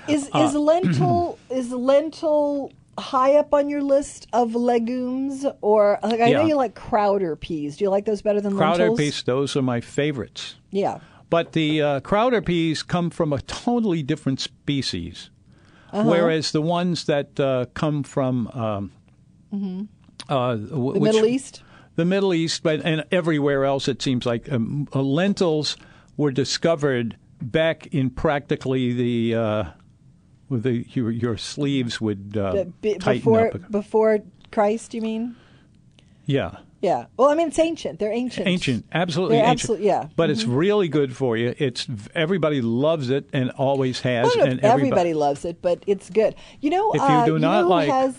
[0.09, 6.21] Is Uh, is lentil is lentil high up on your list of legumes, or like
[6.21, 7.77] I know you like Crowder peas.
[7.77, 8.77] Do you like those better than Lentils?
[8.77, 8.99] Crowder lentils?
[8.99, 10.57] peas, those are my favorites.
[10.71, 10.99] Yeah.
[11.31, 15.31] But the uh, Crowder peas come from a totally different species,
[15.93, 16.09] Uh-huh.
[16.09, 18.91] whereas the ones that uh, come from um,
[20.29, 20.93] uh, w- Mm-hmm.
[20.95, 21.63] The Middle East.
[21.97, 25.77] the Middle East, but and everywhere else, it seems like um, uh, lentils
[26.17, 29.35] were discovered back in practically the
[30.51, 33.71] uh, the your, your sleeves would uh, Be- tighten before up.
[33.71, 34.19] before
[34.51, 35.37] Christ, you mean?
[36.27, 37.07] Yeah, Yeah.
[37.19, 37.99] Well, I mean, it's ancient.
[37.99, 38.47] They're ancient.
[38.49, 39.61] ancient, absolutely They're ancient.
[39.73, 40.03] absolute- yeah.
[40.05, 40.13] Mm-hmm.
[40.17, 41.55] but it's really good for you.
[41.59, 44.27] It's everybody loves it and always has.
[44.27, 46.35] I don't know and if everybody loves it, but it's good.
[46.63, 48.17] You know, If you uh, do not know like- has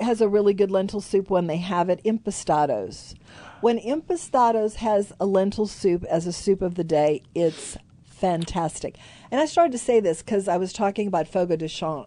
[0.00, 2.00] has a really good lentil soup when they have it.
[2.04, 3.14] Impastato's.
[3.62, 8.96] When Impastato's has a lentil soup as a soup of the day, it's fantastic.
[9.30, 12.06] And I started to say this because I was talking about Fogo de Chão.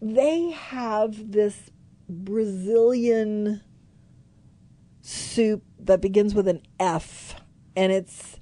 [0.00, 1.70] They have this
[2.08, 3.60] Brazilian
[5.02, 7.34] soup that begins with an F,
[7.76, 8.40] and it's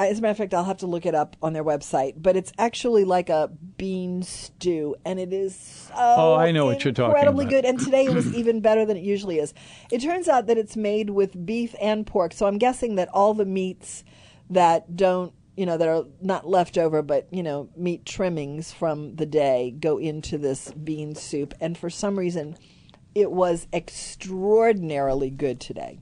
[0.00, 2.14] uh, as a matter of fact, I'll have to look it up on their website,
[2.16, 6.84] but it's actually like a bean stew, and it is so Oh, I know what
[6.84, 7.66] you're talking incredibly good.
[7.66, 9.52] And today it was even better than it usually is.
[9.90, 13.34] It turns out that it's made with beef and pork, so I'm guessing that all
[13.34, 14.02] the meats
[14.48, 19.26] that don't, you know, that are not leftover, but you know, meat trimmings from the
[19.26, 22.56] day go into this bean soup, and for some reason,
[23.14, 25.98] it was extraordinarily good today.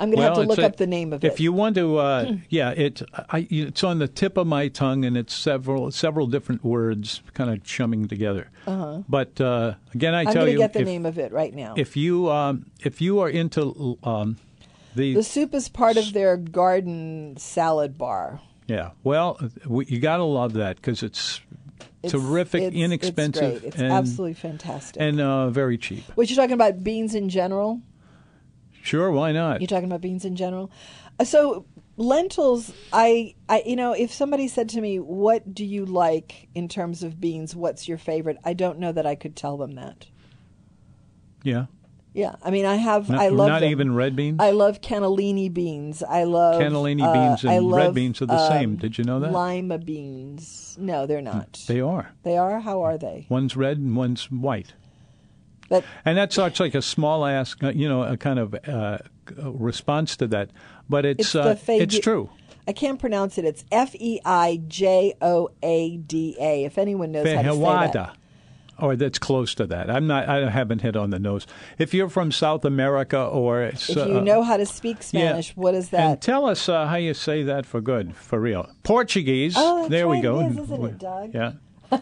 [0.00, 1.32] I'm going to Well, have to look a- up the name of it.
[1.32, 5.04] If you want to, uh, yeah, it I, it's on the tip of my tongue,
[5.04, 8.50] and it's several several different words kind of chumming together.
[8.66, 9.02] Uh-huh.
[9.08, 11.30] But uh, again, I I'm tell going to you, get the if, name of it
[11.30, 11.74] right now.
[11.76, 14.36] if you um, if you are into um,
[14.94, 18.40] the, the soup is part of their garden salad bar.
[18.66, 21.40] yeah, well, we, you got to love that because it's,
[22.08, 23.68] terrific, it's- inexpensive, It's, great.
[23.68, 25.00] it's and absolutely fantastic.
[25.02, 26.04] and uh, very cheap.
[26.14, 27.80] what you're talking about beans in general?
[28.82, 29.60] Sure, why not?
[29.60, 30.70] You're talking about beans in general.
[31.18, 31.64] Uh, So
[31.96, 36.68] lentils, I, I, you know, if somebody said to me, "What do you like in
[36.68, 37.56] terms of beans?
[37.56, 40.06] What's your favorite?" I don't know that I could tell them that.
[41.42, 41.66] yeah,
[42.14, 43.70] Yeah, I mean, I have, not, I love not them.
[43.72, 44.36] even red beans.
[44.38, 46.00] I love cannellini beans.
[46.00, 48.76] I love Cannellini uh, beans and I red beans are the same.
[48.76, 49.32] Did you know that?
[49.32, 50.76] Lima beans.
[50.78, 51.64] No, they're not.
[51.66, 52.12] they are.
[52.22, 52.60] They are.
[52.60, 53.26] How are they?
[53.28, 54.74] One's red and one's white.
[55.68, 58.98] But And that's such like a small ask, uh, you know, a kind of uh,
[59.36, 60.50] response to that.
[60.88, 62.30] But it's It's uh, fag- it's true.
[62.68, 63.44] I can't pronounce it.
[63.44, 66.64] It's F E I J O A D A.
[66.64, 68.16] If anyone knows how to say that.
[68.78, 69.88] Or that's close to that.
[69.88, 70.28] I'm not.
[70.28, 71.46] I haven't hit on the nose.
[71.78, 75.92] If you're from South America, or If you know how to speak Spanish, what is
[75.92, 76.20] uh, And that?
[76.22, 78.68] tell us uh, how you say that for good, for real.
[78.82, 79.54] Portuguese.
[79.56, 80.40] Oh, that's there we go.
[80.40, 81.32] is, isn't it, Doug?
[81.34, 81.52] Yeah.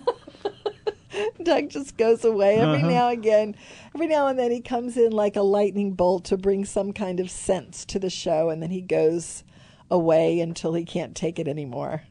[1.43, 2.89] Doug just goes away every Uh-huh.
[2.89, 3.55] now and again.
[3.95, 7.21] Every now and then he comes in like a lightning bolt to bring some kind
[7.21, 9.45] of sense to the show, and then he goes
[9.91, 12.03] away until he can't take it anymore.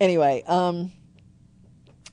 [0.00, 0.90] Anyway, um,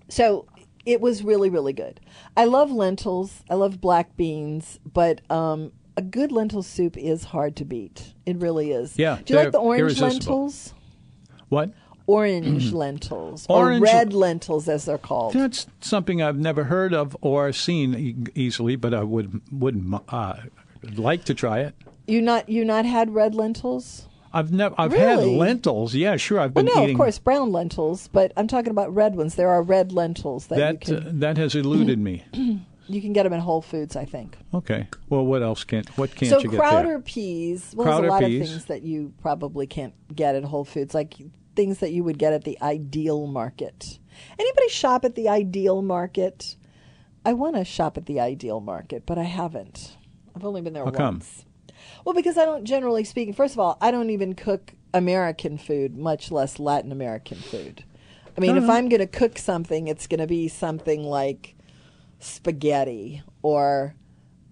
[0.07, 0.45] so
[0.85, 1.99] it was really, really good.
[2.35, 3.43] I love lentils.
[3.49, 8.13] I love black beans, but um, a good lentil soup is hard to beat.
[8.25, 8.97] It really is.
[8.97, 10.73] Yeah, Do you like the orange lentils?
[11.49, 11.71] What?
[12.05, 15.33] Orange lentils, Orange- or red lentils, as they're called.
[15.33, 20.35] That's something I've never heard of or seen e- easily, but I would wouldn't uh,
[20.95, 21.75] like to try it.
[22.05, 24.07] You not you not had red lentils?
[24.33, 24.73] I've never.
[24.77, 25.93] I've had lentils.
[25.93, 26.39] Yeah, sure.
[26.39, 29.35] I've been Well, no, eating of course brown lentils, but I'm talking about red ones.
[29.35, 30.87] There are red lentils that, that.
[30.87, 32.23] you uh, can that has eluded me.
[32.87, 34.37] you can get them in Whole Foods, I think.
[34.53, 34.87] Okay.
[35.09, 35.87] Well, what else can't?
[35.97, 36.99] What can't so you get Crowder there?
[36.99, 37.73] peas.
[37.75, 38.41] Well, Crowder there's a lot peas.
[38.41, 41.15] of things that you probably can't get at Whole Foods, like
[41.55, 43.99] things that you would get at the Ideal Market.
[44.39, 46.55] Anybody shop at the Ideal Market?
[47.25, 49.95] I want to shop at the Ideal Market, but I haven't.
[50.35, 51.21] I've only been there How come?
[52.03, 52.05] Once.
[52.05, 53.33] Well, because I don't generally speaking.
[53.33, 57.83] First of all, I don't even cook American food, much less Latin American food.
[58.37, 58.63] I mean, Uh-huh.
[58.65, 61.55] if I'm going to cook something, it's going to be something like
[62.19, 63.95] spaghetti or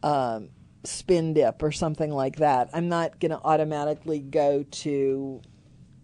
[0.04, 0.50] um,
[0.84, 2.70] spin dip or something like that.
[2.74, 5.42] I'm not going to automatically go to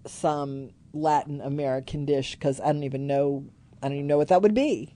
[0.06, 3.46] some Latin American dish because I don't even know.
[3.84, 4.94] I don't even know what that would be.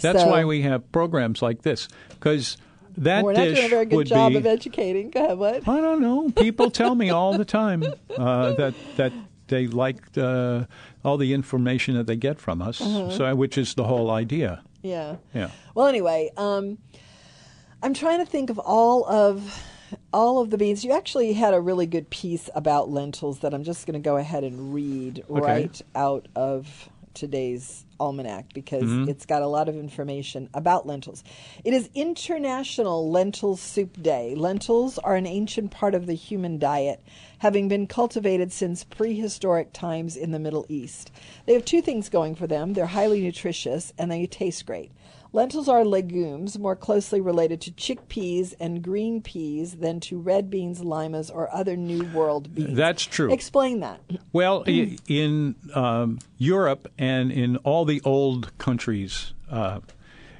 [0.00, 2.56] That's So- why we have programs like this because
[2.98, 4.38] that We're not dish doing a very good job be.
[4.38, 5.10] of educating.
[5.10, 5.68] Go ahead, what?
[5.68, 6.30] I don't know.
[6.30, 7.82] People tell me all the time
[8.16, 9.12] uh, that that
[9.48, 10.64] they like uh,
[11.04, 12.80] all the information that they get from us.
[12.80, 13.10] Uh-huh.
[13.10, 14.62] So, which is the whole idea.
[14.82, 15.16] Yeah.
[15.34, 15.50] Yeah.
[15.74, 16.78] Well, anyway, um,
[17.82, 19.62] I'm trying to think of all of
[20.12, 20.84] all of the beans.
[20.84, 24.16] You actually had a really good piece about lentils that I'm just going to go
[24.16, 25.40] ahead and read Okay.
[25.40, 29.08] right out of today's almanac because mm-hmm.
[29.08, 31.22] it's got a lot of information about lentils.
[31.64, 34.34] It is International Lentil Soup Day.
[34.34, 37.02] Lentils are an ancient part of the human diet,
[37.38, 41.10] having been cultivated since prehistoric times in the Middle East.
[41.46, 44.90] They have two things going for them they're highly nutritious and they taste great.
[45.32, 50.82] Lentils are legumes more closely related to chickpeas and green peas than to red beans,
[50.82, 52.76] limas, or other New World beans.
[52.76, 53.32] That's true.
[53.32, 54.00] Explain that.
[54.32, 59.80] Well, in um, Europe and in all the old countries, uh,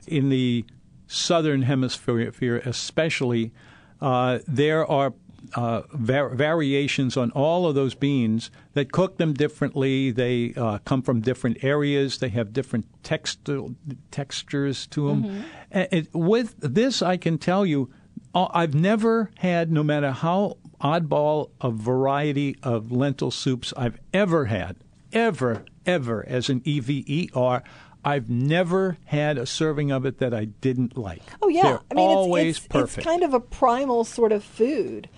[0.08, 0.64] in the
[1.06, 3.52] southern hemisphere especially,
[4.00, 5.12] uh, there are
[5.54, 10.10] uh, var- variations on all of those beans that cook them differently.
[10.10, 12.18] They uh, come from different areas.
[12.18, 13.74] They have different textu-
[14.10, 15.44] textures to them.
[15.70, 17.90] it, with this, I can tell you,
[18.34, 24.46] uh, I've never had, no matter how oddball a variety of lentil soups I've ever
[24.46, 24.76] had,
[25.12, 27.62] ever, ever, as an E EVER,
[28.04, 31.22] I've never had a serving of it that I didn't like.
[31.42, 32.98] Oh yeah, They're I mean always it's, it's, perfect.
[32.98, 35.08] It's kind of a primal sort of food.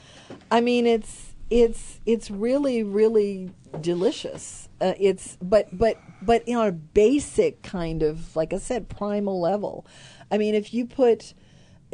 [0.50, 4.68] I mean, it's it's it's really really delicious.
[4.80, 9.86] Uh, it's but but but on a basic kind of like I said primal level.
[10.30, 11.34] I mean, if you put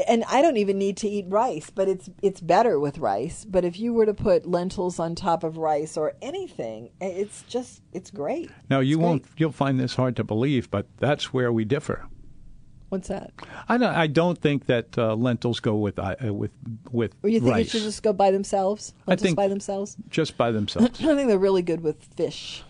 [0.07, 3.45] and I don't even need to eat rice, but it's it's better with rice.
[3.45, 7.83] But if you were to put lentils on top of rice or anything, it's just
[7.93, 8.51] it's great.
[8.71, 9.23] now you It's won't.
[9.23, 9.33] great.
[9.41, 12.07] You'll find this hard to believe, but that's where we differ.
[12.89, 13.33] What's that?
[13.69, 13.95] I don't.
[13.95, 16.53] I don't think that uh, lentils go with uh, with
[16.91, 18.95] with Or you think rice it should just go by themselves?
[19.07, 19.97] I think- by themselves.
[20.09, 20.99] just by themselves.
[21.03, 22.63] I think they're really good with fish.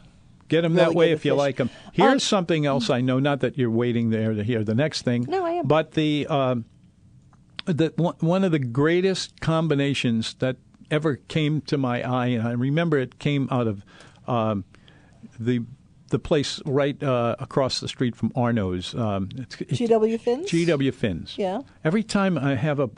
[0.48, 1.38] Get them Really that way if you fish.
[1.38, 1.70] like them.
[1.92, 3.18] Here's Um, something else I know.
[3.18, 5.26] Not that you're waiting there to hear the next thing.
[5.28, 5.66] No, I am.
[5.66, 6.64] But the um,
[7.66, 10.56] the one one of the greatest combinations that
[10.90, 13.84] ever came to my eye, and I remember it came out of
[14.26, 14.64] um,
[15.38, 15.60] the
[16.10, 18.94] the place right uh, across the street from Arnaud's.
[18.94, 20.50] Um, GW Fins.
[20.50, 21.34] GW Fins.
[21.36, 21.60] Yeah.
[21.84, 22.90] Every time I have a,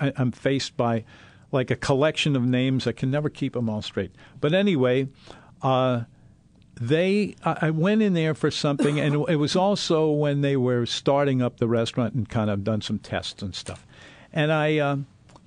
[0.00, 1.04] I- I'm faced by
[1.52, 4.12] like a collection of names, I can never keep them all straight.
[4.40, 5.08] But anyway,
[5.62, 6.02] uh,
[6.80, 11.42] they, I went in there for something, and it was also when they were starting
[11.42, 13.86] up the restaurant and kind of done some tests and stuff.
[14.32, 15.06] And I, um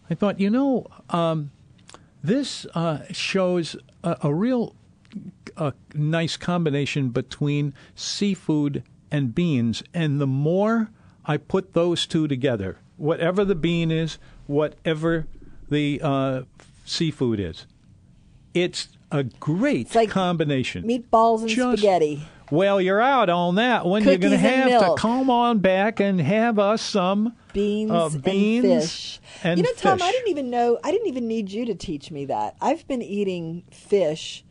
[0.10, 1.52] I thought, you know, um,
[2.22, 4.76] this uh, shows a, a real
[5.57, 9.84] a nice combination between seafood and beans.
[9.93, 10.89] And the more
[11.26, 15.28] I put those two together, whatever the bean is, whatever
[15.70, 16.41] the uh,
[16.86, 17.66] seafood is,
[18.53, 20.84] it's a great like combination.
[20.84, 22.28] Meatballs and Just- spaghetti.
[22.51, 24.03] Well, you're out on that one.
[24.03, 28.09] You're going to Cookies have to come on back and have us some Beans, uh,
[28.09, 29.20] beans and fish.
[29.43, 30.07] and you know, Tom, fish.
[30.07, 30.78] I didn't even know.
[30.84, 32.55] I didn't even need you to teach me that.
[32.61, 34.43] I've been eating fish,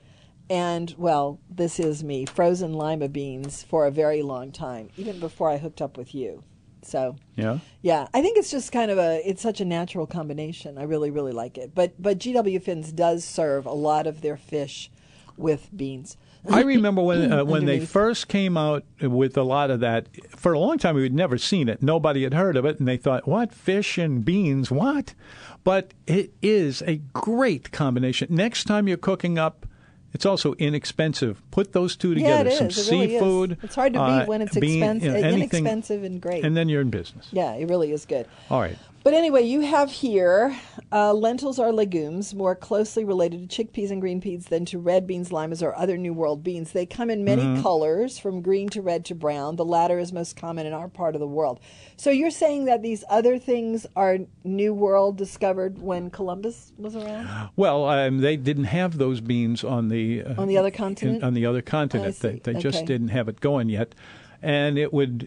[0.51, 5.49] and well, this is me frozen lima beans for a very long time, even before
[5.51, 6.43] I hooked up with you.
[6.83, 7.59] So Yeah.
[7.81, 9.21] yeah, I think it's just kind of a.
[9.29, 10.79] It's such a natural combination.
[10.79, 11.75] I really, really like it.
[11.75, 14.91] But but GW Fins does serve a lot of their fish
[15.37, 16.17] with beans.
[16.51, 20.09] I remember when uh, when they first came out with a lot of that.
[20.37, 21.83] For a long time, we had never seen it.
[21.83, 24.71] Nobody had heard of it, and they thought, "What fish and beans?
[24.71, 25.15] What?"
[25.63, 28.27] But it is a great combination.
[28.35, 29.67] Next time you're cooking up,
[30.13, 31.43] it's also inexpensive.
[31.51, 32.51] Put those two Yeah, together.
[32.51, 32.67] it Some.
[32.67, 33.59] It really seafood.
[33.63, 36.45] It's hard to beat uh, when it's expensive, you know, anything, inexpensive and great.
[36.45, 37.29] and then you're in business.
[37.33, 38.27] yeah, it really is good.
[38.51, 38.77] All right.
[39.05, 40.57] But anyway, you have here
[40.93, 45.09] uh, lentils are legumes more closely related to chickpeas and green peas than to red
[45.09, 46.71] beans, limas, or other New World beans.
[46.71, 47.63] They come in many Mm-hmm.
[47.63, 49.57] colors, from green to red to brown.
[49.57, 51.59] The latter is most common in our part of the world.
[51.97, 57.51] So you're saying that these other things are New World discovered when Columbus was around?
[57.57, 61.19] Well, um, they didn't have those beans on the uh, On the other continent?
[61.19, 62.21] in- on the other continent.
[62.21, 63.95] They, they just didn't have it going yet,
[64.41, 65.27] and it would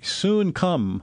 [0.00, 1.02] soon come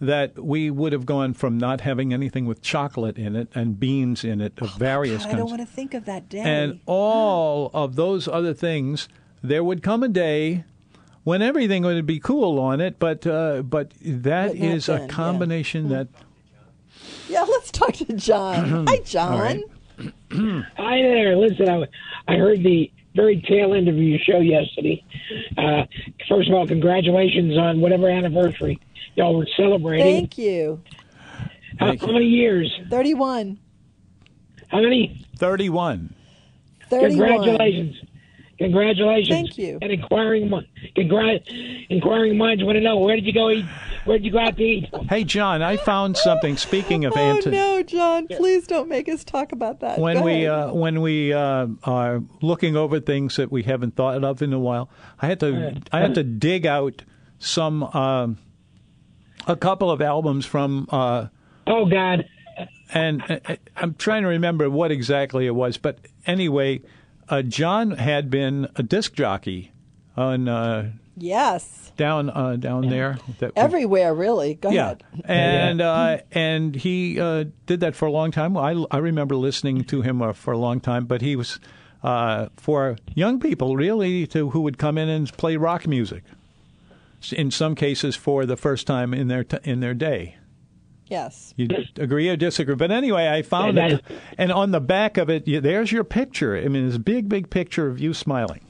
[0.00, 4.24] that we would have gone from not having anything with chocolate in it and beans
[4.24, 6.38] in it of various Oh, God, I don't kinds, want to think of that day.
[6.40, 9.08] and all of those other things.
[9.42, 10.64] There would come a day
[11.24, 15.00] when everything would be cool on it, but uh, but that But is then, a
[15.02, 15.08] yeah.
[15.08, 16.08] combination that
[17.28, 18.86] yeah, let's talk to John.
[18.88, 19.38] Hi, John.
[19.40, 19.62] right.
[20.30, 21.36] Hi there.
[21.36, 21.84] Listen, I,
[22.32, 25.04] I heard the very tail end of your show yesterday.
[25.56, 25.84] Uh,
[26.28, 28.80] first of all, congratulations on whatever anniversary
[29.16, 30.04] y'all were celebrating.
[30.06, 30.80] Thank you.
[31.78, 32.12] how, Thank how you.
[32.12, 32.80] many years?
[32.90, 33.58] 31.
[34.68, 35.24] How many?
[35.36, 36.14] thirty-one.
[36.90, 37.10] 31.
[37.10, 37.96] Congratulations.
[38.58, 39.28] Congratulations.
[39.28, 39.78] Thank you.
[39.80, 41.42] And inquiring, mi- congrat,
[41.90, 43.64] inquiring minds want to know where did you go eat?
[44.04, 44.88] Where did you go out to eat?
[45.08, 46.56] Hey, John, I found something.
[46.56, 48.26] Speaking of Oh Anton, no, John!
[48.26, 49.98] Please don't make us talk about that.
[49.98, 54.24] when Go we uh, when we uh, are looking over things that we haven't thought
[54.24, 54.90] of in a while,
[55.20, 57.04] I had to I had to dig out
[57.38, 58.38] some um,
[59.46, 61.26] a couple of albums from uh,
[61.66, 62.24] Oh God.
[62.92, 66.80] and uh, I'm trying to remember what exactly it was, but anyway,
[67.30, 69.72] uh, John had been a disc jockey
[70.16, 71.92] on uh, Yes.
[71.96, 73.18] down uh, down there.
[73.40, 74.54] That we- Everywhere, really.
[74.54, 75.04] Go yeah, ahead.
[75.24, 78.56] and uh, and he uh, did that for a long time.
[78.56, 81.58] I I remember listening to him uh, for a long time, but he was
[82.04, 86.22] uh, for young people really to who would come in and play rock music.
[87.32, 90.36] In some cases, for the first time in their t- in their day.
[91.08, 91.54] Yes.
[91.56, 92.74] You agree or disagree?
[92.74, 94.04] But anyway, I found Yeah, it,
[94.36, 96.56] and on the back of it, you, there's your picture.
[96.56, 98.60] I mean, this big, big picture of you smiling.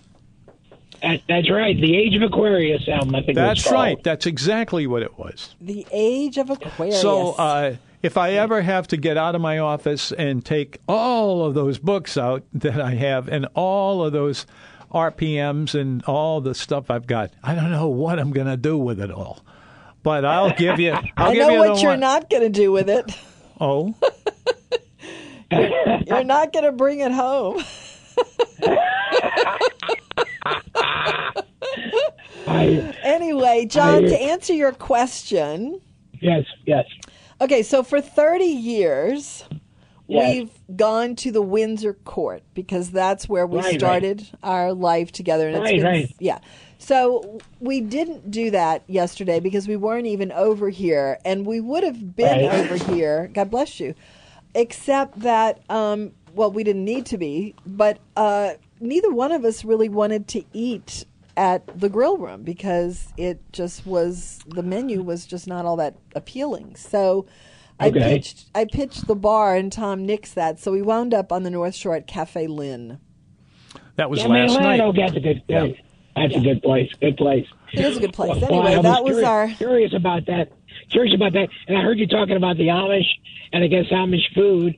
[1.02, 1.80] That, that's right.
[1.80, 3.38] The Age of Aquarius album, I think.
[3.38, 4.02] it was That's right.
[4.02, 5.54] That's exactly what it was.
[5.60, 7.00] The age of Aquarius.
[7.00, 11.44] So, uh, if I ever have to get out of my office and take all
[11.44, 14.46] of those books out that I have and all of those
[14.92, 18.76] RPMs and all the stuff I've got, I don't know what I'm going to do
[18.78, 19.44] with it all.
[20.02, 20.92] But I'll give you.
[21.16, 23.04] I'll I give know you what you're one- not going to do with it.
[23.60, 23.92] Oh,
[25.50, 27.60] You're not going to bring it home.
[32.46, 35.80] I, Anyway, John, I- to answer your question,
[36.20, 36.84] yes, yes.
[37.40, 39.44] okay, so for 30 years,
[40.06, 40.34] Yes.
[40.34, 43.78] we've gone to the Windsor Court because that's where we Right, right.
[43.80, 45.48] started our life together.
[45.48, 46.14] And it's Right, been, right.
[46.18, 46.38] Yeah.
[46.78, 51.82] So we didn't do that yesterday because we weren't even over here, and we would
[51.84, 52.60] have been Right.
[52.60, 53.28] over here.
[53.32, 53.94] God bless you.
[54.54, 59.64] Except that, um, well, we didn't need to be, but uh, neither one of us
[59.64, 61.04] really wanted to eat
[61.36, 65.94] at the grill room because it just was the menu was just not all that
[66.16, 66.74] appealing.
[66.76, 67.26] So
[67.78, 70.58] I pitched I pitched the bar and Tom nixed that.
[70.58, 72.98] So we wound up on the North Shore at Cafe Lynn.
[73.96, 74.80] that was Yeah, last man, night.
[74.80, 75.76] Lano, that's a good place.
[76.20, 76.90] That's a good place.
[77.00, 77.46] Good place.
[77.72, 78.40] It is a good place.
[78.40, 80.52] Well, Anyway, that was curious, our curious about that.
[80.90, 83.06] Curious about that, and I heard you talking about the Amish,
[83.52, 84.74] and I guess Amish food,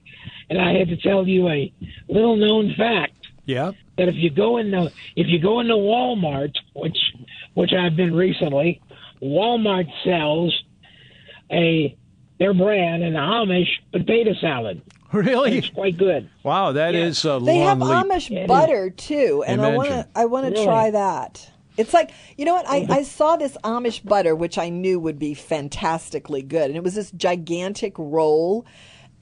[0.49, 1.73] and I had to tell you a
[2.09, 3.73] little known fact Yeah.
[3.97, 6.97] that if you go in the if you go into Walmart, which
[7.55, 8.81] which I've been recently,
[9.23, 10.53] Walmart sells
[11.51, 11.97] a
[12.39, 14.83] their brand an Amish potato salad.
[15.13, 15.59] Really?
[15.59, 16.31] It's quite good.
[16.45, 17.07] Wow, that Yeah.
[17.07, 17.91] is a They have leap.
[17.91, 18.49] Amish It is.
[18.49, 20.65] butter too, and I want to I want to Really?
[20.65, 21.51] try that.
[21.77, 22.93] It's like you know what I, mm-hmm.
[22.93, 26.95] I saw this Amish butter, which I knew would be fantastically good, and it was
[26.95, 28.65] this gigantic roll.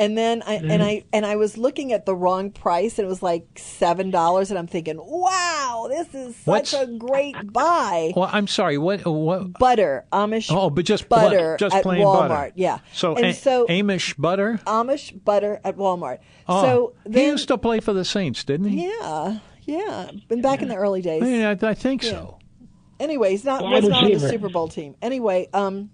[0.00, 0.70] And then I Mm-hmm.
[0.70, 4.10] and I and I was looking at the wrong price, and it was like seven
[4.12, 8.12] dollars, and I'm thinking, wow, this is such What's- a great buy.
[8.14, 8.78] Well, I'm sorry.
[8.78, 9.04] What?
[9.04, 9.54] What?
[9.58, 12.28] butter, Amish Oh, but just bl- butter just at plain Walmart.
[12.28, 12.52] butter.
[12.54, 12.78] Yeah.
[12.92, 14.60] So, and a- so Amish butter.
[14.66, 16.18] Amish butter at Walmart.
[16.48, 18.86] Oh, so he used to play for the Saints, didn't he?
[18.86, 21.24] yeah, yeah, been back in the early days.
[21.26, 22.38] Yeah, I, I think so.
[23.00, 24.20] Anyway, he's not Wide was not on the.
[24.20, 24.94] Super Bowl team.
[25.02, 25.90] Anyway, um,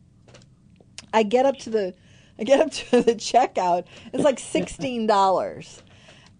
[1.12, 1.94] I get up to the
[2.38, 3.84] I get up to the checkout.
[4.12, 5.82] It's like sixteen dollars.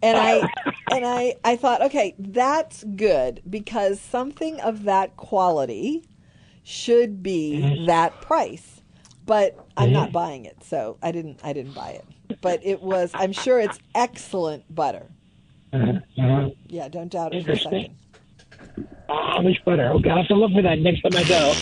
[0.02, 0.48] And I
[0.90, 6.08] and I I thought, okay, that's good because something of that quality
[6.62, 7.86] should be Mm-hmm.
[7.86, 8.82] that price.
[9.26, 12.04] But I'm not buying it, so I didn't I didn't buy it.
[12.42, 15.06] But it was I'm sure it's excellent butter.
[15.72, 16.50] Uh-huh.
[16.68, 17.56] Yeah, don't doubt it for a
[18.76, 18.96] Interesting.
[19.06, 19.44] second.
[19.44, 19.90] Amish butter.
[19.92, 21.52] Okay, I'll have to look for that next time I go.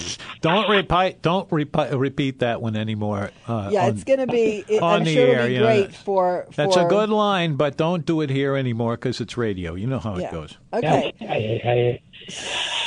[0.41, 1.23] Don't repeat.
[1.23, 3.31] Don't repi- repeat that one anymore.
[3.47, 4.65] Uh, Yeah, on- it's going to be.
[4.69, 6.53] It, on I'm the sure air, it'll be you know, great that- for, for.
[6.55, 9.75] That's a good line, but don't do it here anymore because it's radio.
[9.75, 10.27] You know how Yeah.
[10.29, 10.59] it goes.
[10.73, 11.97] Okay, Yeah, yeah, yeah,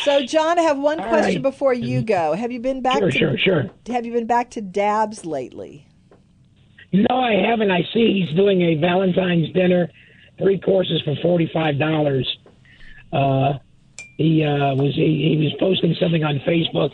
[0.03, 1.41] so John, I have one All question right.
[1.41, 2.33] before you go.
[2.33, 3.69] Have you been back Sure, to sure, sure.
[3.87, 5.87] Have you been back to Dabs lately?
[6.93, 7.69] No, I haven't.
[7.71, 9.89] I see he's doing a Valentine's dinner,
[10.37, 12.25] three courses for forty five dollars.
[13.11, 13.53] Uh,
[14.17, 16.93] he uh, was he, he was posting something on Facebook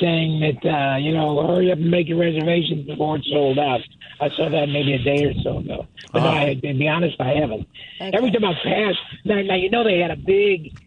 [0.00, 3.80] saying that uh, you know hurry up and make your reservations before it's sold out.
[4.20, 5.86] I saw that maybe a day or so ago.
[6.12, 7.66] But no, I, to be honest, I haven't.
[8.00, 8.16] Okay.
[8.16, 8.94] Every time I pass,
[9.24, 10.78] now, now you know they had a big,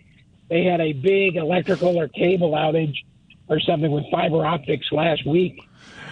[0.49, 2.95] they had a big electrical or cable outage
[3.49, 5.59] or something with fiber optics last week.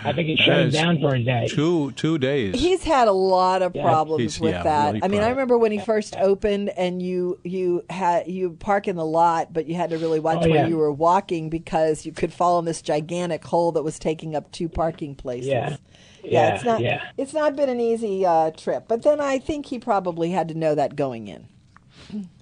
[0.05, 1.47] I think it shut it down for a day.
[1.49, 2.59] Two two days.
[2.59, 4.85] He's had a lot of problems He's- with yeah, that.
[4.93, 8.87] really I mean, I remember when he first opened, and you you had you park
[8.87, 10.67] in the lot, but you had to really watch Oh, where yeah.
[10.67, 14.51] you were walking because you could fall in this gigantic hole that was taking up
[14.51, 15.47] two parking places.
[15.47, 15.77] Yeah.
[16.23, 17.01] yeah, Yeah, it's not yeah.
[17.17, 18.85] it's not been an easy uh, trip.
[18.87, 21.47] But then I think he probably had to know that going in.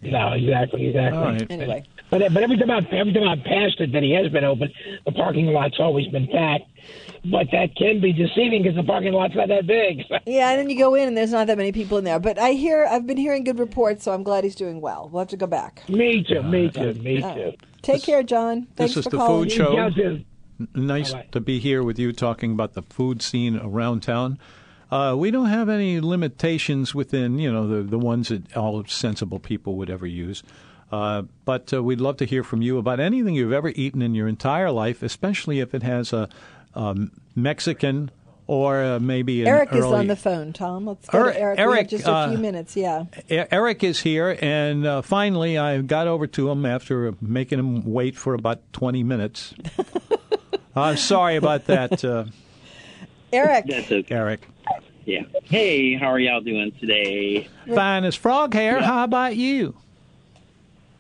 [0.01, 1.18] No, exactly, exactly.
[1.18, 1.47] All right.
[1.49, 1.84] Anyway.
[2.09, 4.72] But but every time I every time I've passed it that he has been open,
[5.05, 6.66] the parking lot's always been packed.
[7.26, 10.04] But that can be deceiving because the parking lot's not that big.
[10.26, 12.20] Yeah, and then you go in and there's not that many people in there.
[12.20, 15.10] But I hear I've been hearing good reports, so I'm glad he's doing well.
[15.12, 15.88] We'll have to go back.
[15.88, 17.26] me too, me too, me too.
[17.26, 17.60] right.
[17.82, 18.68] Take care, John.
[18.76, 19.50] Thanks this is for the calling.
[19.50, 20.20] food show.
[20.76, 21.28] Nice Bye-bye.
[21.32, 24.38] to be here with you talking about the food scene around town.
[24.92, 29.40] Uh, we don't have any limitations within, you know, the, the ones that all sensible
[29.40, 30.44] people would ever use.
[30.92, 34.14] Uh, but uh, we'd love to hear from you about anything you've ever eaten in
[34.14, 36.30] your entire life, especially if it has a
[36.76, 38.12] um, Mexican
[38.48, 39.80] or uh, maybe an Eric early...
[39.80, 40.86] is on the phone, Tom.
[40.86, 41.58] Let's go Er- to Eric.
[41.58, 42.76] we Eric, have just a uh, few minutes.
[42.76, 43.06] Yeah.
[43.30, 48.16] Eric is here, and uh, finally I got over to him after making him wait
[48.16, 49.54] for about 20 minutes.
[50.76, 52.26] I'm sorry about that, uh,
[53.32, 53.66] Eric.
[53.68, 54.16] That's okay.
[54.16, 54.48] Eric.
[55.06, 55.24] Yeah.
[55.44, 57.48] Hey, how are y'all doing today?
[57.68, 58.82] Fine as frog hair.
[58.82, 59.76] How about you?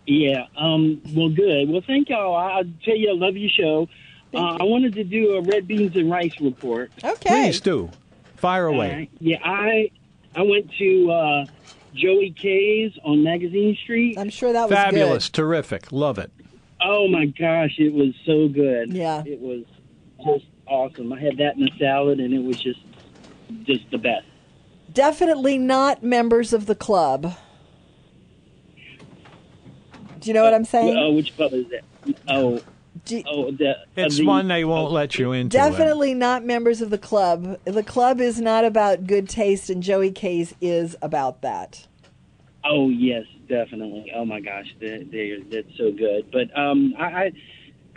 [0.05, 0.45] Yeah.
[0.57, 1.01] Um.
[1.15, 1.69] Well, good.
[1.69, 2.35] Well, thank y'all.
[2.35, 3.87] I- I'll tell you, I love your show.
[4.33, 6.91] Uh, I wanted to do a red beans and rice report.
[7.03, 7.29] Okay.
[7.29, 7.89] Please do.
[8.35, 8.91] Fire away.
[8.93, 9.09] right.
[9.19, 9.37] Yeah.
[9.43, 9.91] I
[10.35, 11.45] I went to uh,
[11.93, 14.17] Joey K's on Magazine Street.
[14.17, 15.29] I'm sure that was Fabulous.
[15.29, 15.91] Terrific.
[15.91, 16.31] Love it.
[16.81, 18.91] Oh my gosh, it was so good.
[18.91, 19.23] Yeah.
[19.25, 19.63] It was
[20.25, 21.13] just awesome.
[21.13, 22.79] I had that in a salad, and it was just
[23.63, 24.25] just the best.
[24.91, 27.35] Definitely not members of the club.
[30.19, 30.95] Do you know what I'm saying?
[30.97, 31.83] Oh, which club is that?
[32.27, 32.61] Oh,
[33.05, 35.57] Do- oh, the, It's the, one they won't let you into.
[35.57, 37.59] Definitely not members of the club.
[37.65, 41.87] The club is not about good taste, and Joey K's is about that.
[42.63, 44.11] Oh yes, definitely.
[44.15, 46.31] Oh my gosh, they they that's so good.
[46.31, 47.31] But um, I I,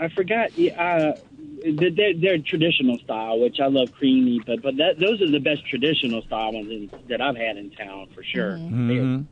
[0.01, 0.51] I forgot.
[0.59, 1.13] Uh,
[1.63, 4.41] they're, they're traditional style, which I love creamy.
[4.45, 7.71] But but that those are the best traditional style ones in, that I've had in
[7.71, 8.59] town for sure.
[8.59, 9.27] Mhm.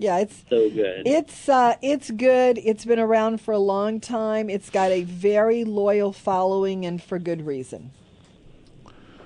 [0.00, 1.02] Yeah, it's so good.
[1.06, 2.56] it's uh, it's good.
[2.64, 4.48] It's been around for a long time.
[4.48, 7.90] It's got a very loyal following, and for good reason.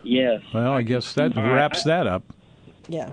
[0.03, 0.43] yes.
[0.53, 1.53] Well, I guess that All right.
[1.55, 2.25] wraps that up.
[2.89, 3.12] Yeah.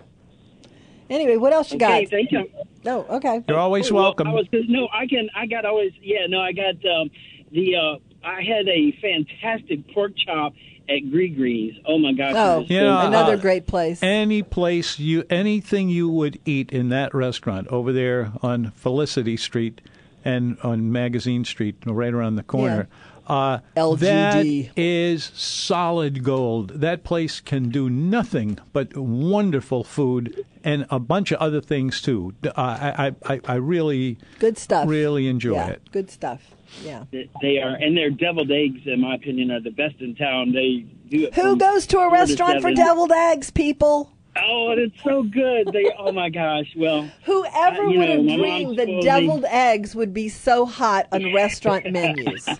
[1.07, 2.09] Anyway, what else you Okay, got?
[2.09, 2.49] thank you.
[2.83, 3.43] No, okay.
[3.47, 4.27] You're always Oh, well, welcome.
[4.29, 5.29] I was, no, I can.
[5.35, 5.91] I got always.
[6.01, 7.11] Yeah, no, I got um,
[7.51, 7.75] the.
[7.75, 7.95] Uh,
[8.27, 10.53] I had a fantastic pork chop
[10.91, 11.79] at Grigri's.
[11.85, 12.33] Oh my gosh!
[12.35, 14.01] Oh, Yeah, another uh, great place.
[14.03, 19.81] Any place you, anything you would eat in that restaurant over there on Felicity Street
[20.23, 22.87] and on Magazine Street, right around the corner.
[23.27, 23.99] Uh, LGD.
[23.99, 26.81] That is solid gold.
[26.81, 32.33] That place can do nothing but wonderful food and a bunch of other things too.
[32.43, 34.87] Uh, I, I, I, I really, good stuff.
[34.87, 35.91] really enjoy yeah, it.
[35.91, 36.51] good stuff.
[36.83, 37.03] Yeah.
[37.41, 40.51] They are, and their deviled eggs, in my opinion, are the best in town.
[40.53, 41.33] They do it.
[41.35, 44.11] Who goes to a restaurant for deviled eggs, people?
[44.37, 45.71] Oh, it's so good.
[45.73, 45.91] They.
[45.97, 46.67] oh my gosh.
[46.77, 50.65] Well, Whoever Uh, would know, have dreamed that told me- deviled eggs would be so
[50.65, 52.47] hot on restaurant menus?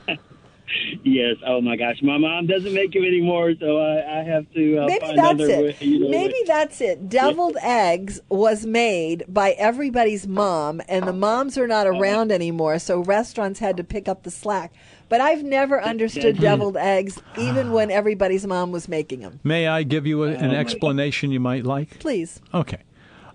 [1.04, 1.36] yes.
[1.46, 2.02] Oh my gosh.
[2.02, 4.78] My mom doesn't make them anymore, so I, I have to.
[4.80, 5.64] Uh, Maybe find that's other it.
[5.82, 7.10] way, you know, Maybe way- that's it.
[7.10, 13.00] Deviled eggs was made by everybody's mom, and the moms are not around anymore, so
[13.00, 14.74] restaurants had to pick up the slack.
[15.10, 19.42] But I've never understood deviled eggs, even when everybody's mom was making them.
[19.44, 22.00] May I give you a, an explanation you might like?
[22.00, 22.40] Please.
[22.54, 22.78] Okay.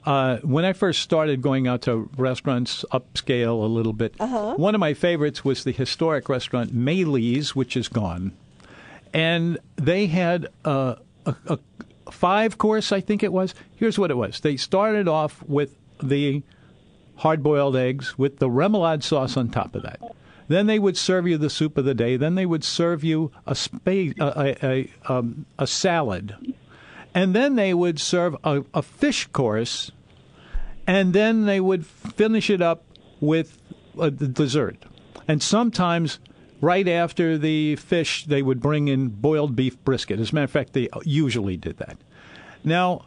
[0.06, 4.14] Uh, when I first started going out to restaurants, upscale a little bit,
[4.56, 8.32] one of my favorites was the historic restaurant Maylie's, which is gone.
[9.12, 10.94] And they had uh,
[11.24, 11.58] a, a
[12.10, 13.52] five course, I think it was.
[13.74, 16.42] Here's what it was they started off with the
[17.16, 20.00] hard boiled eggs with the remoulade sauce on top of that.
[20.48, 22.16] Then they would serve you the soup of the day.
[22.16, 26.36] Then they would serve you a, spa- a, a, a, um, a salad
[27.16, 29.90] and then they would serve a, a fish course,
[30.86, 32.84] and then they would finish it up
[33.20, 33.60] with
[33.98, 34.76] a dessert.
[35.28, 36.18] And sometimes,
[36.60, 40.20] right after the fish, they would bring in boiled beef brisket.
[40.20, 41.96] As a matter of fact, they usually did that.
[42.64, 43.04] Now,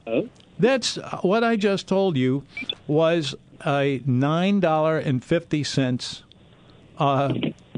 [0.57, 2.43] that's what I just told you
[2.87, 6.23] was a nine dollar and fifty cents
[6.97, 7.33] uh,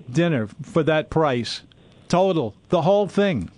[0.09, 1.61] dinner for that price,
[2.07, 3.49] total, the whole thing.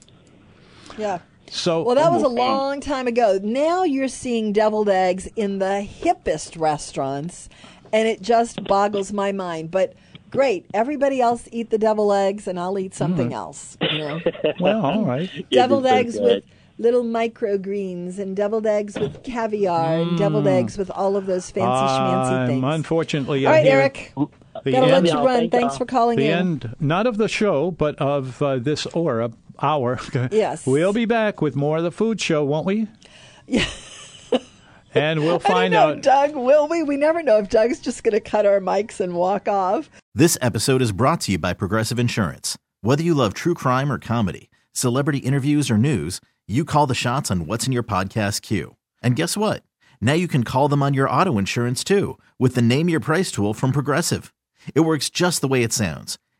[0.97, 1.19] Yeah.
[1.53, 3.39] So Well, that was a long time ago.
[3.41, 7.47] Now you're seeing deviled eggs in the hippest restaurants,
[7.91, 9.69] and it just boggles my mind.
[9.69, 9.93] But
[10.31, 13.33] great, everybody else eat the deviled eggs, and I'll eat something Mm-hmm.
[13.33, 13.77] else.
[13.81, 14.19] You know,
[14.59, 15.29] well, all right.
[15.51, 16.43] deviled is so eggs with
[16.79, 21.67] little microgreens, and deviled eggs with caviar, and deviled eggs with all of those fancy
[21.69, 22.63] schmancy I'm things.
[22.65, 24.13] unfortunately, all I right, hear Eric,
[24.63, 25.25] the gotta let end, you y'all.
[25.25, 25.39] run.
[25.41, 25.77] Thank Thanks y'all.
[25.77, 26.31] for calling the in.
[26.31, 29.31] end, not of the show, but of uh, this aura
[29.63, 29.99] hour.
[30.31, 30.65] Yes.
[30.65, 32.87] we'll be back with more of the food show, won't we?
[33.47, 33.67] Yeah.
[34.93, 36.01] and we'll I don't find know, out.
[36.01, 36.35] Doug.
[36.35, 36.83] Will we?
[36.83, 39.89] We never know if Doug's just going to cut our mics and walk off.
[40.13, 42.57] This episode is brought to you by Progressive Insurance.
[42.81, 47.31] Whether you love true crime or comedy, celebrity interviews or news, you call the shots
[47.31, 48.75] on what's in your podcast queue.
[49.01, 49.63] And guess what?
[50.01, 53.31] Now you can call them on your auto insurance too with the Name Your Price
[53.31, 54.33] tool from Progressive.
[54.75, 56.17] It works just the way it sounds.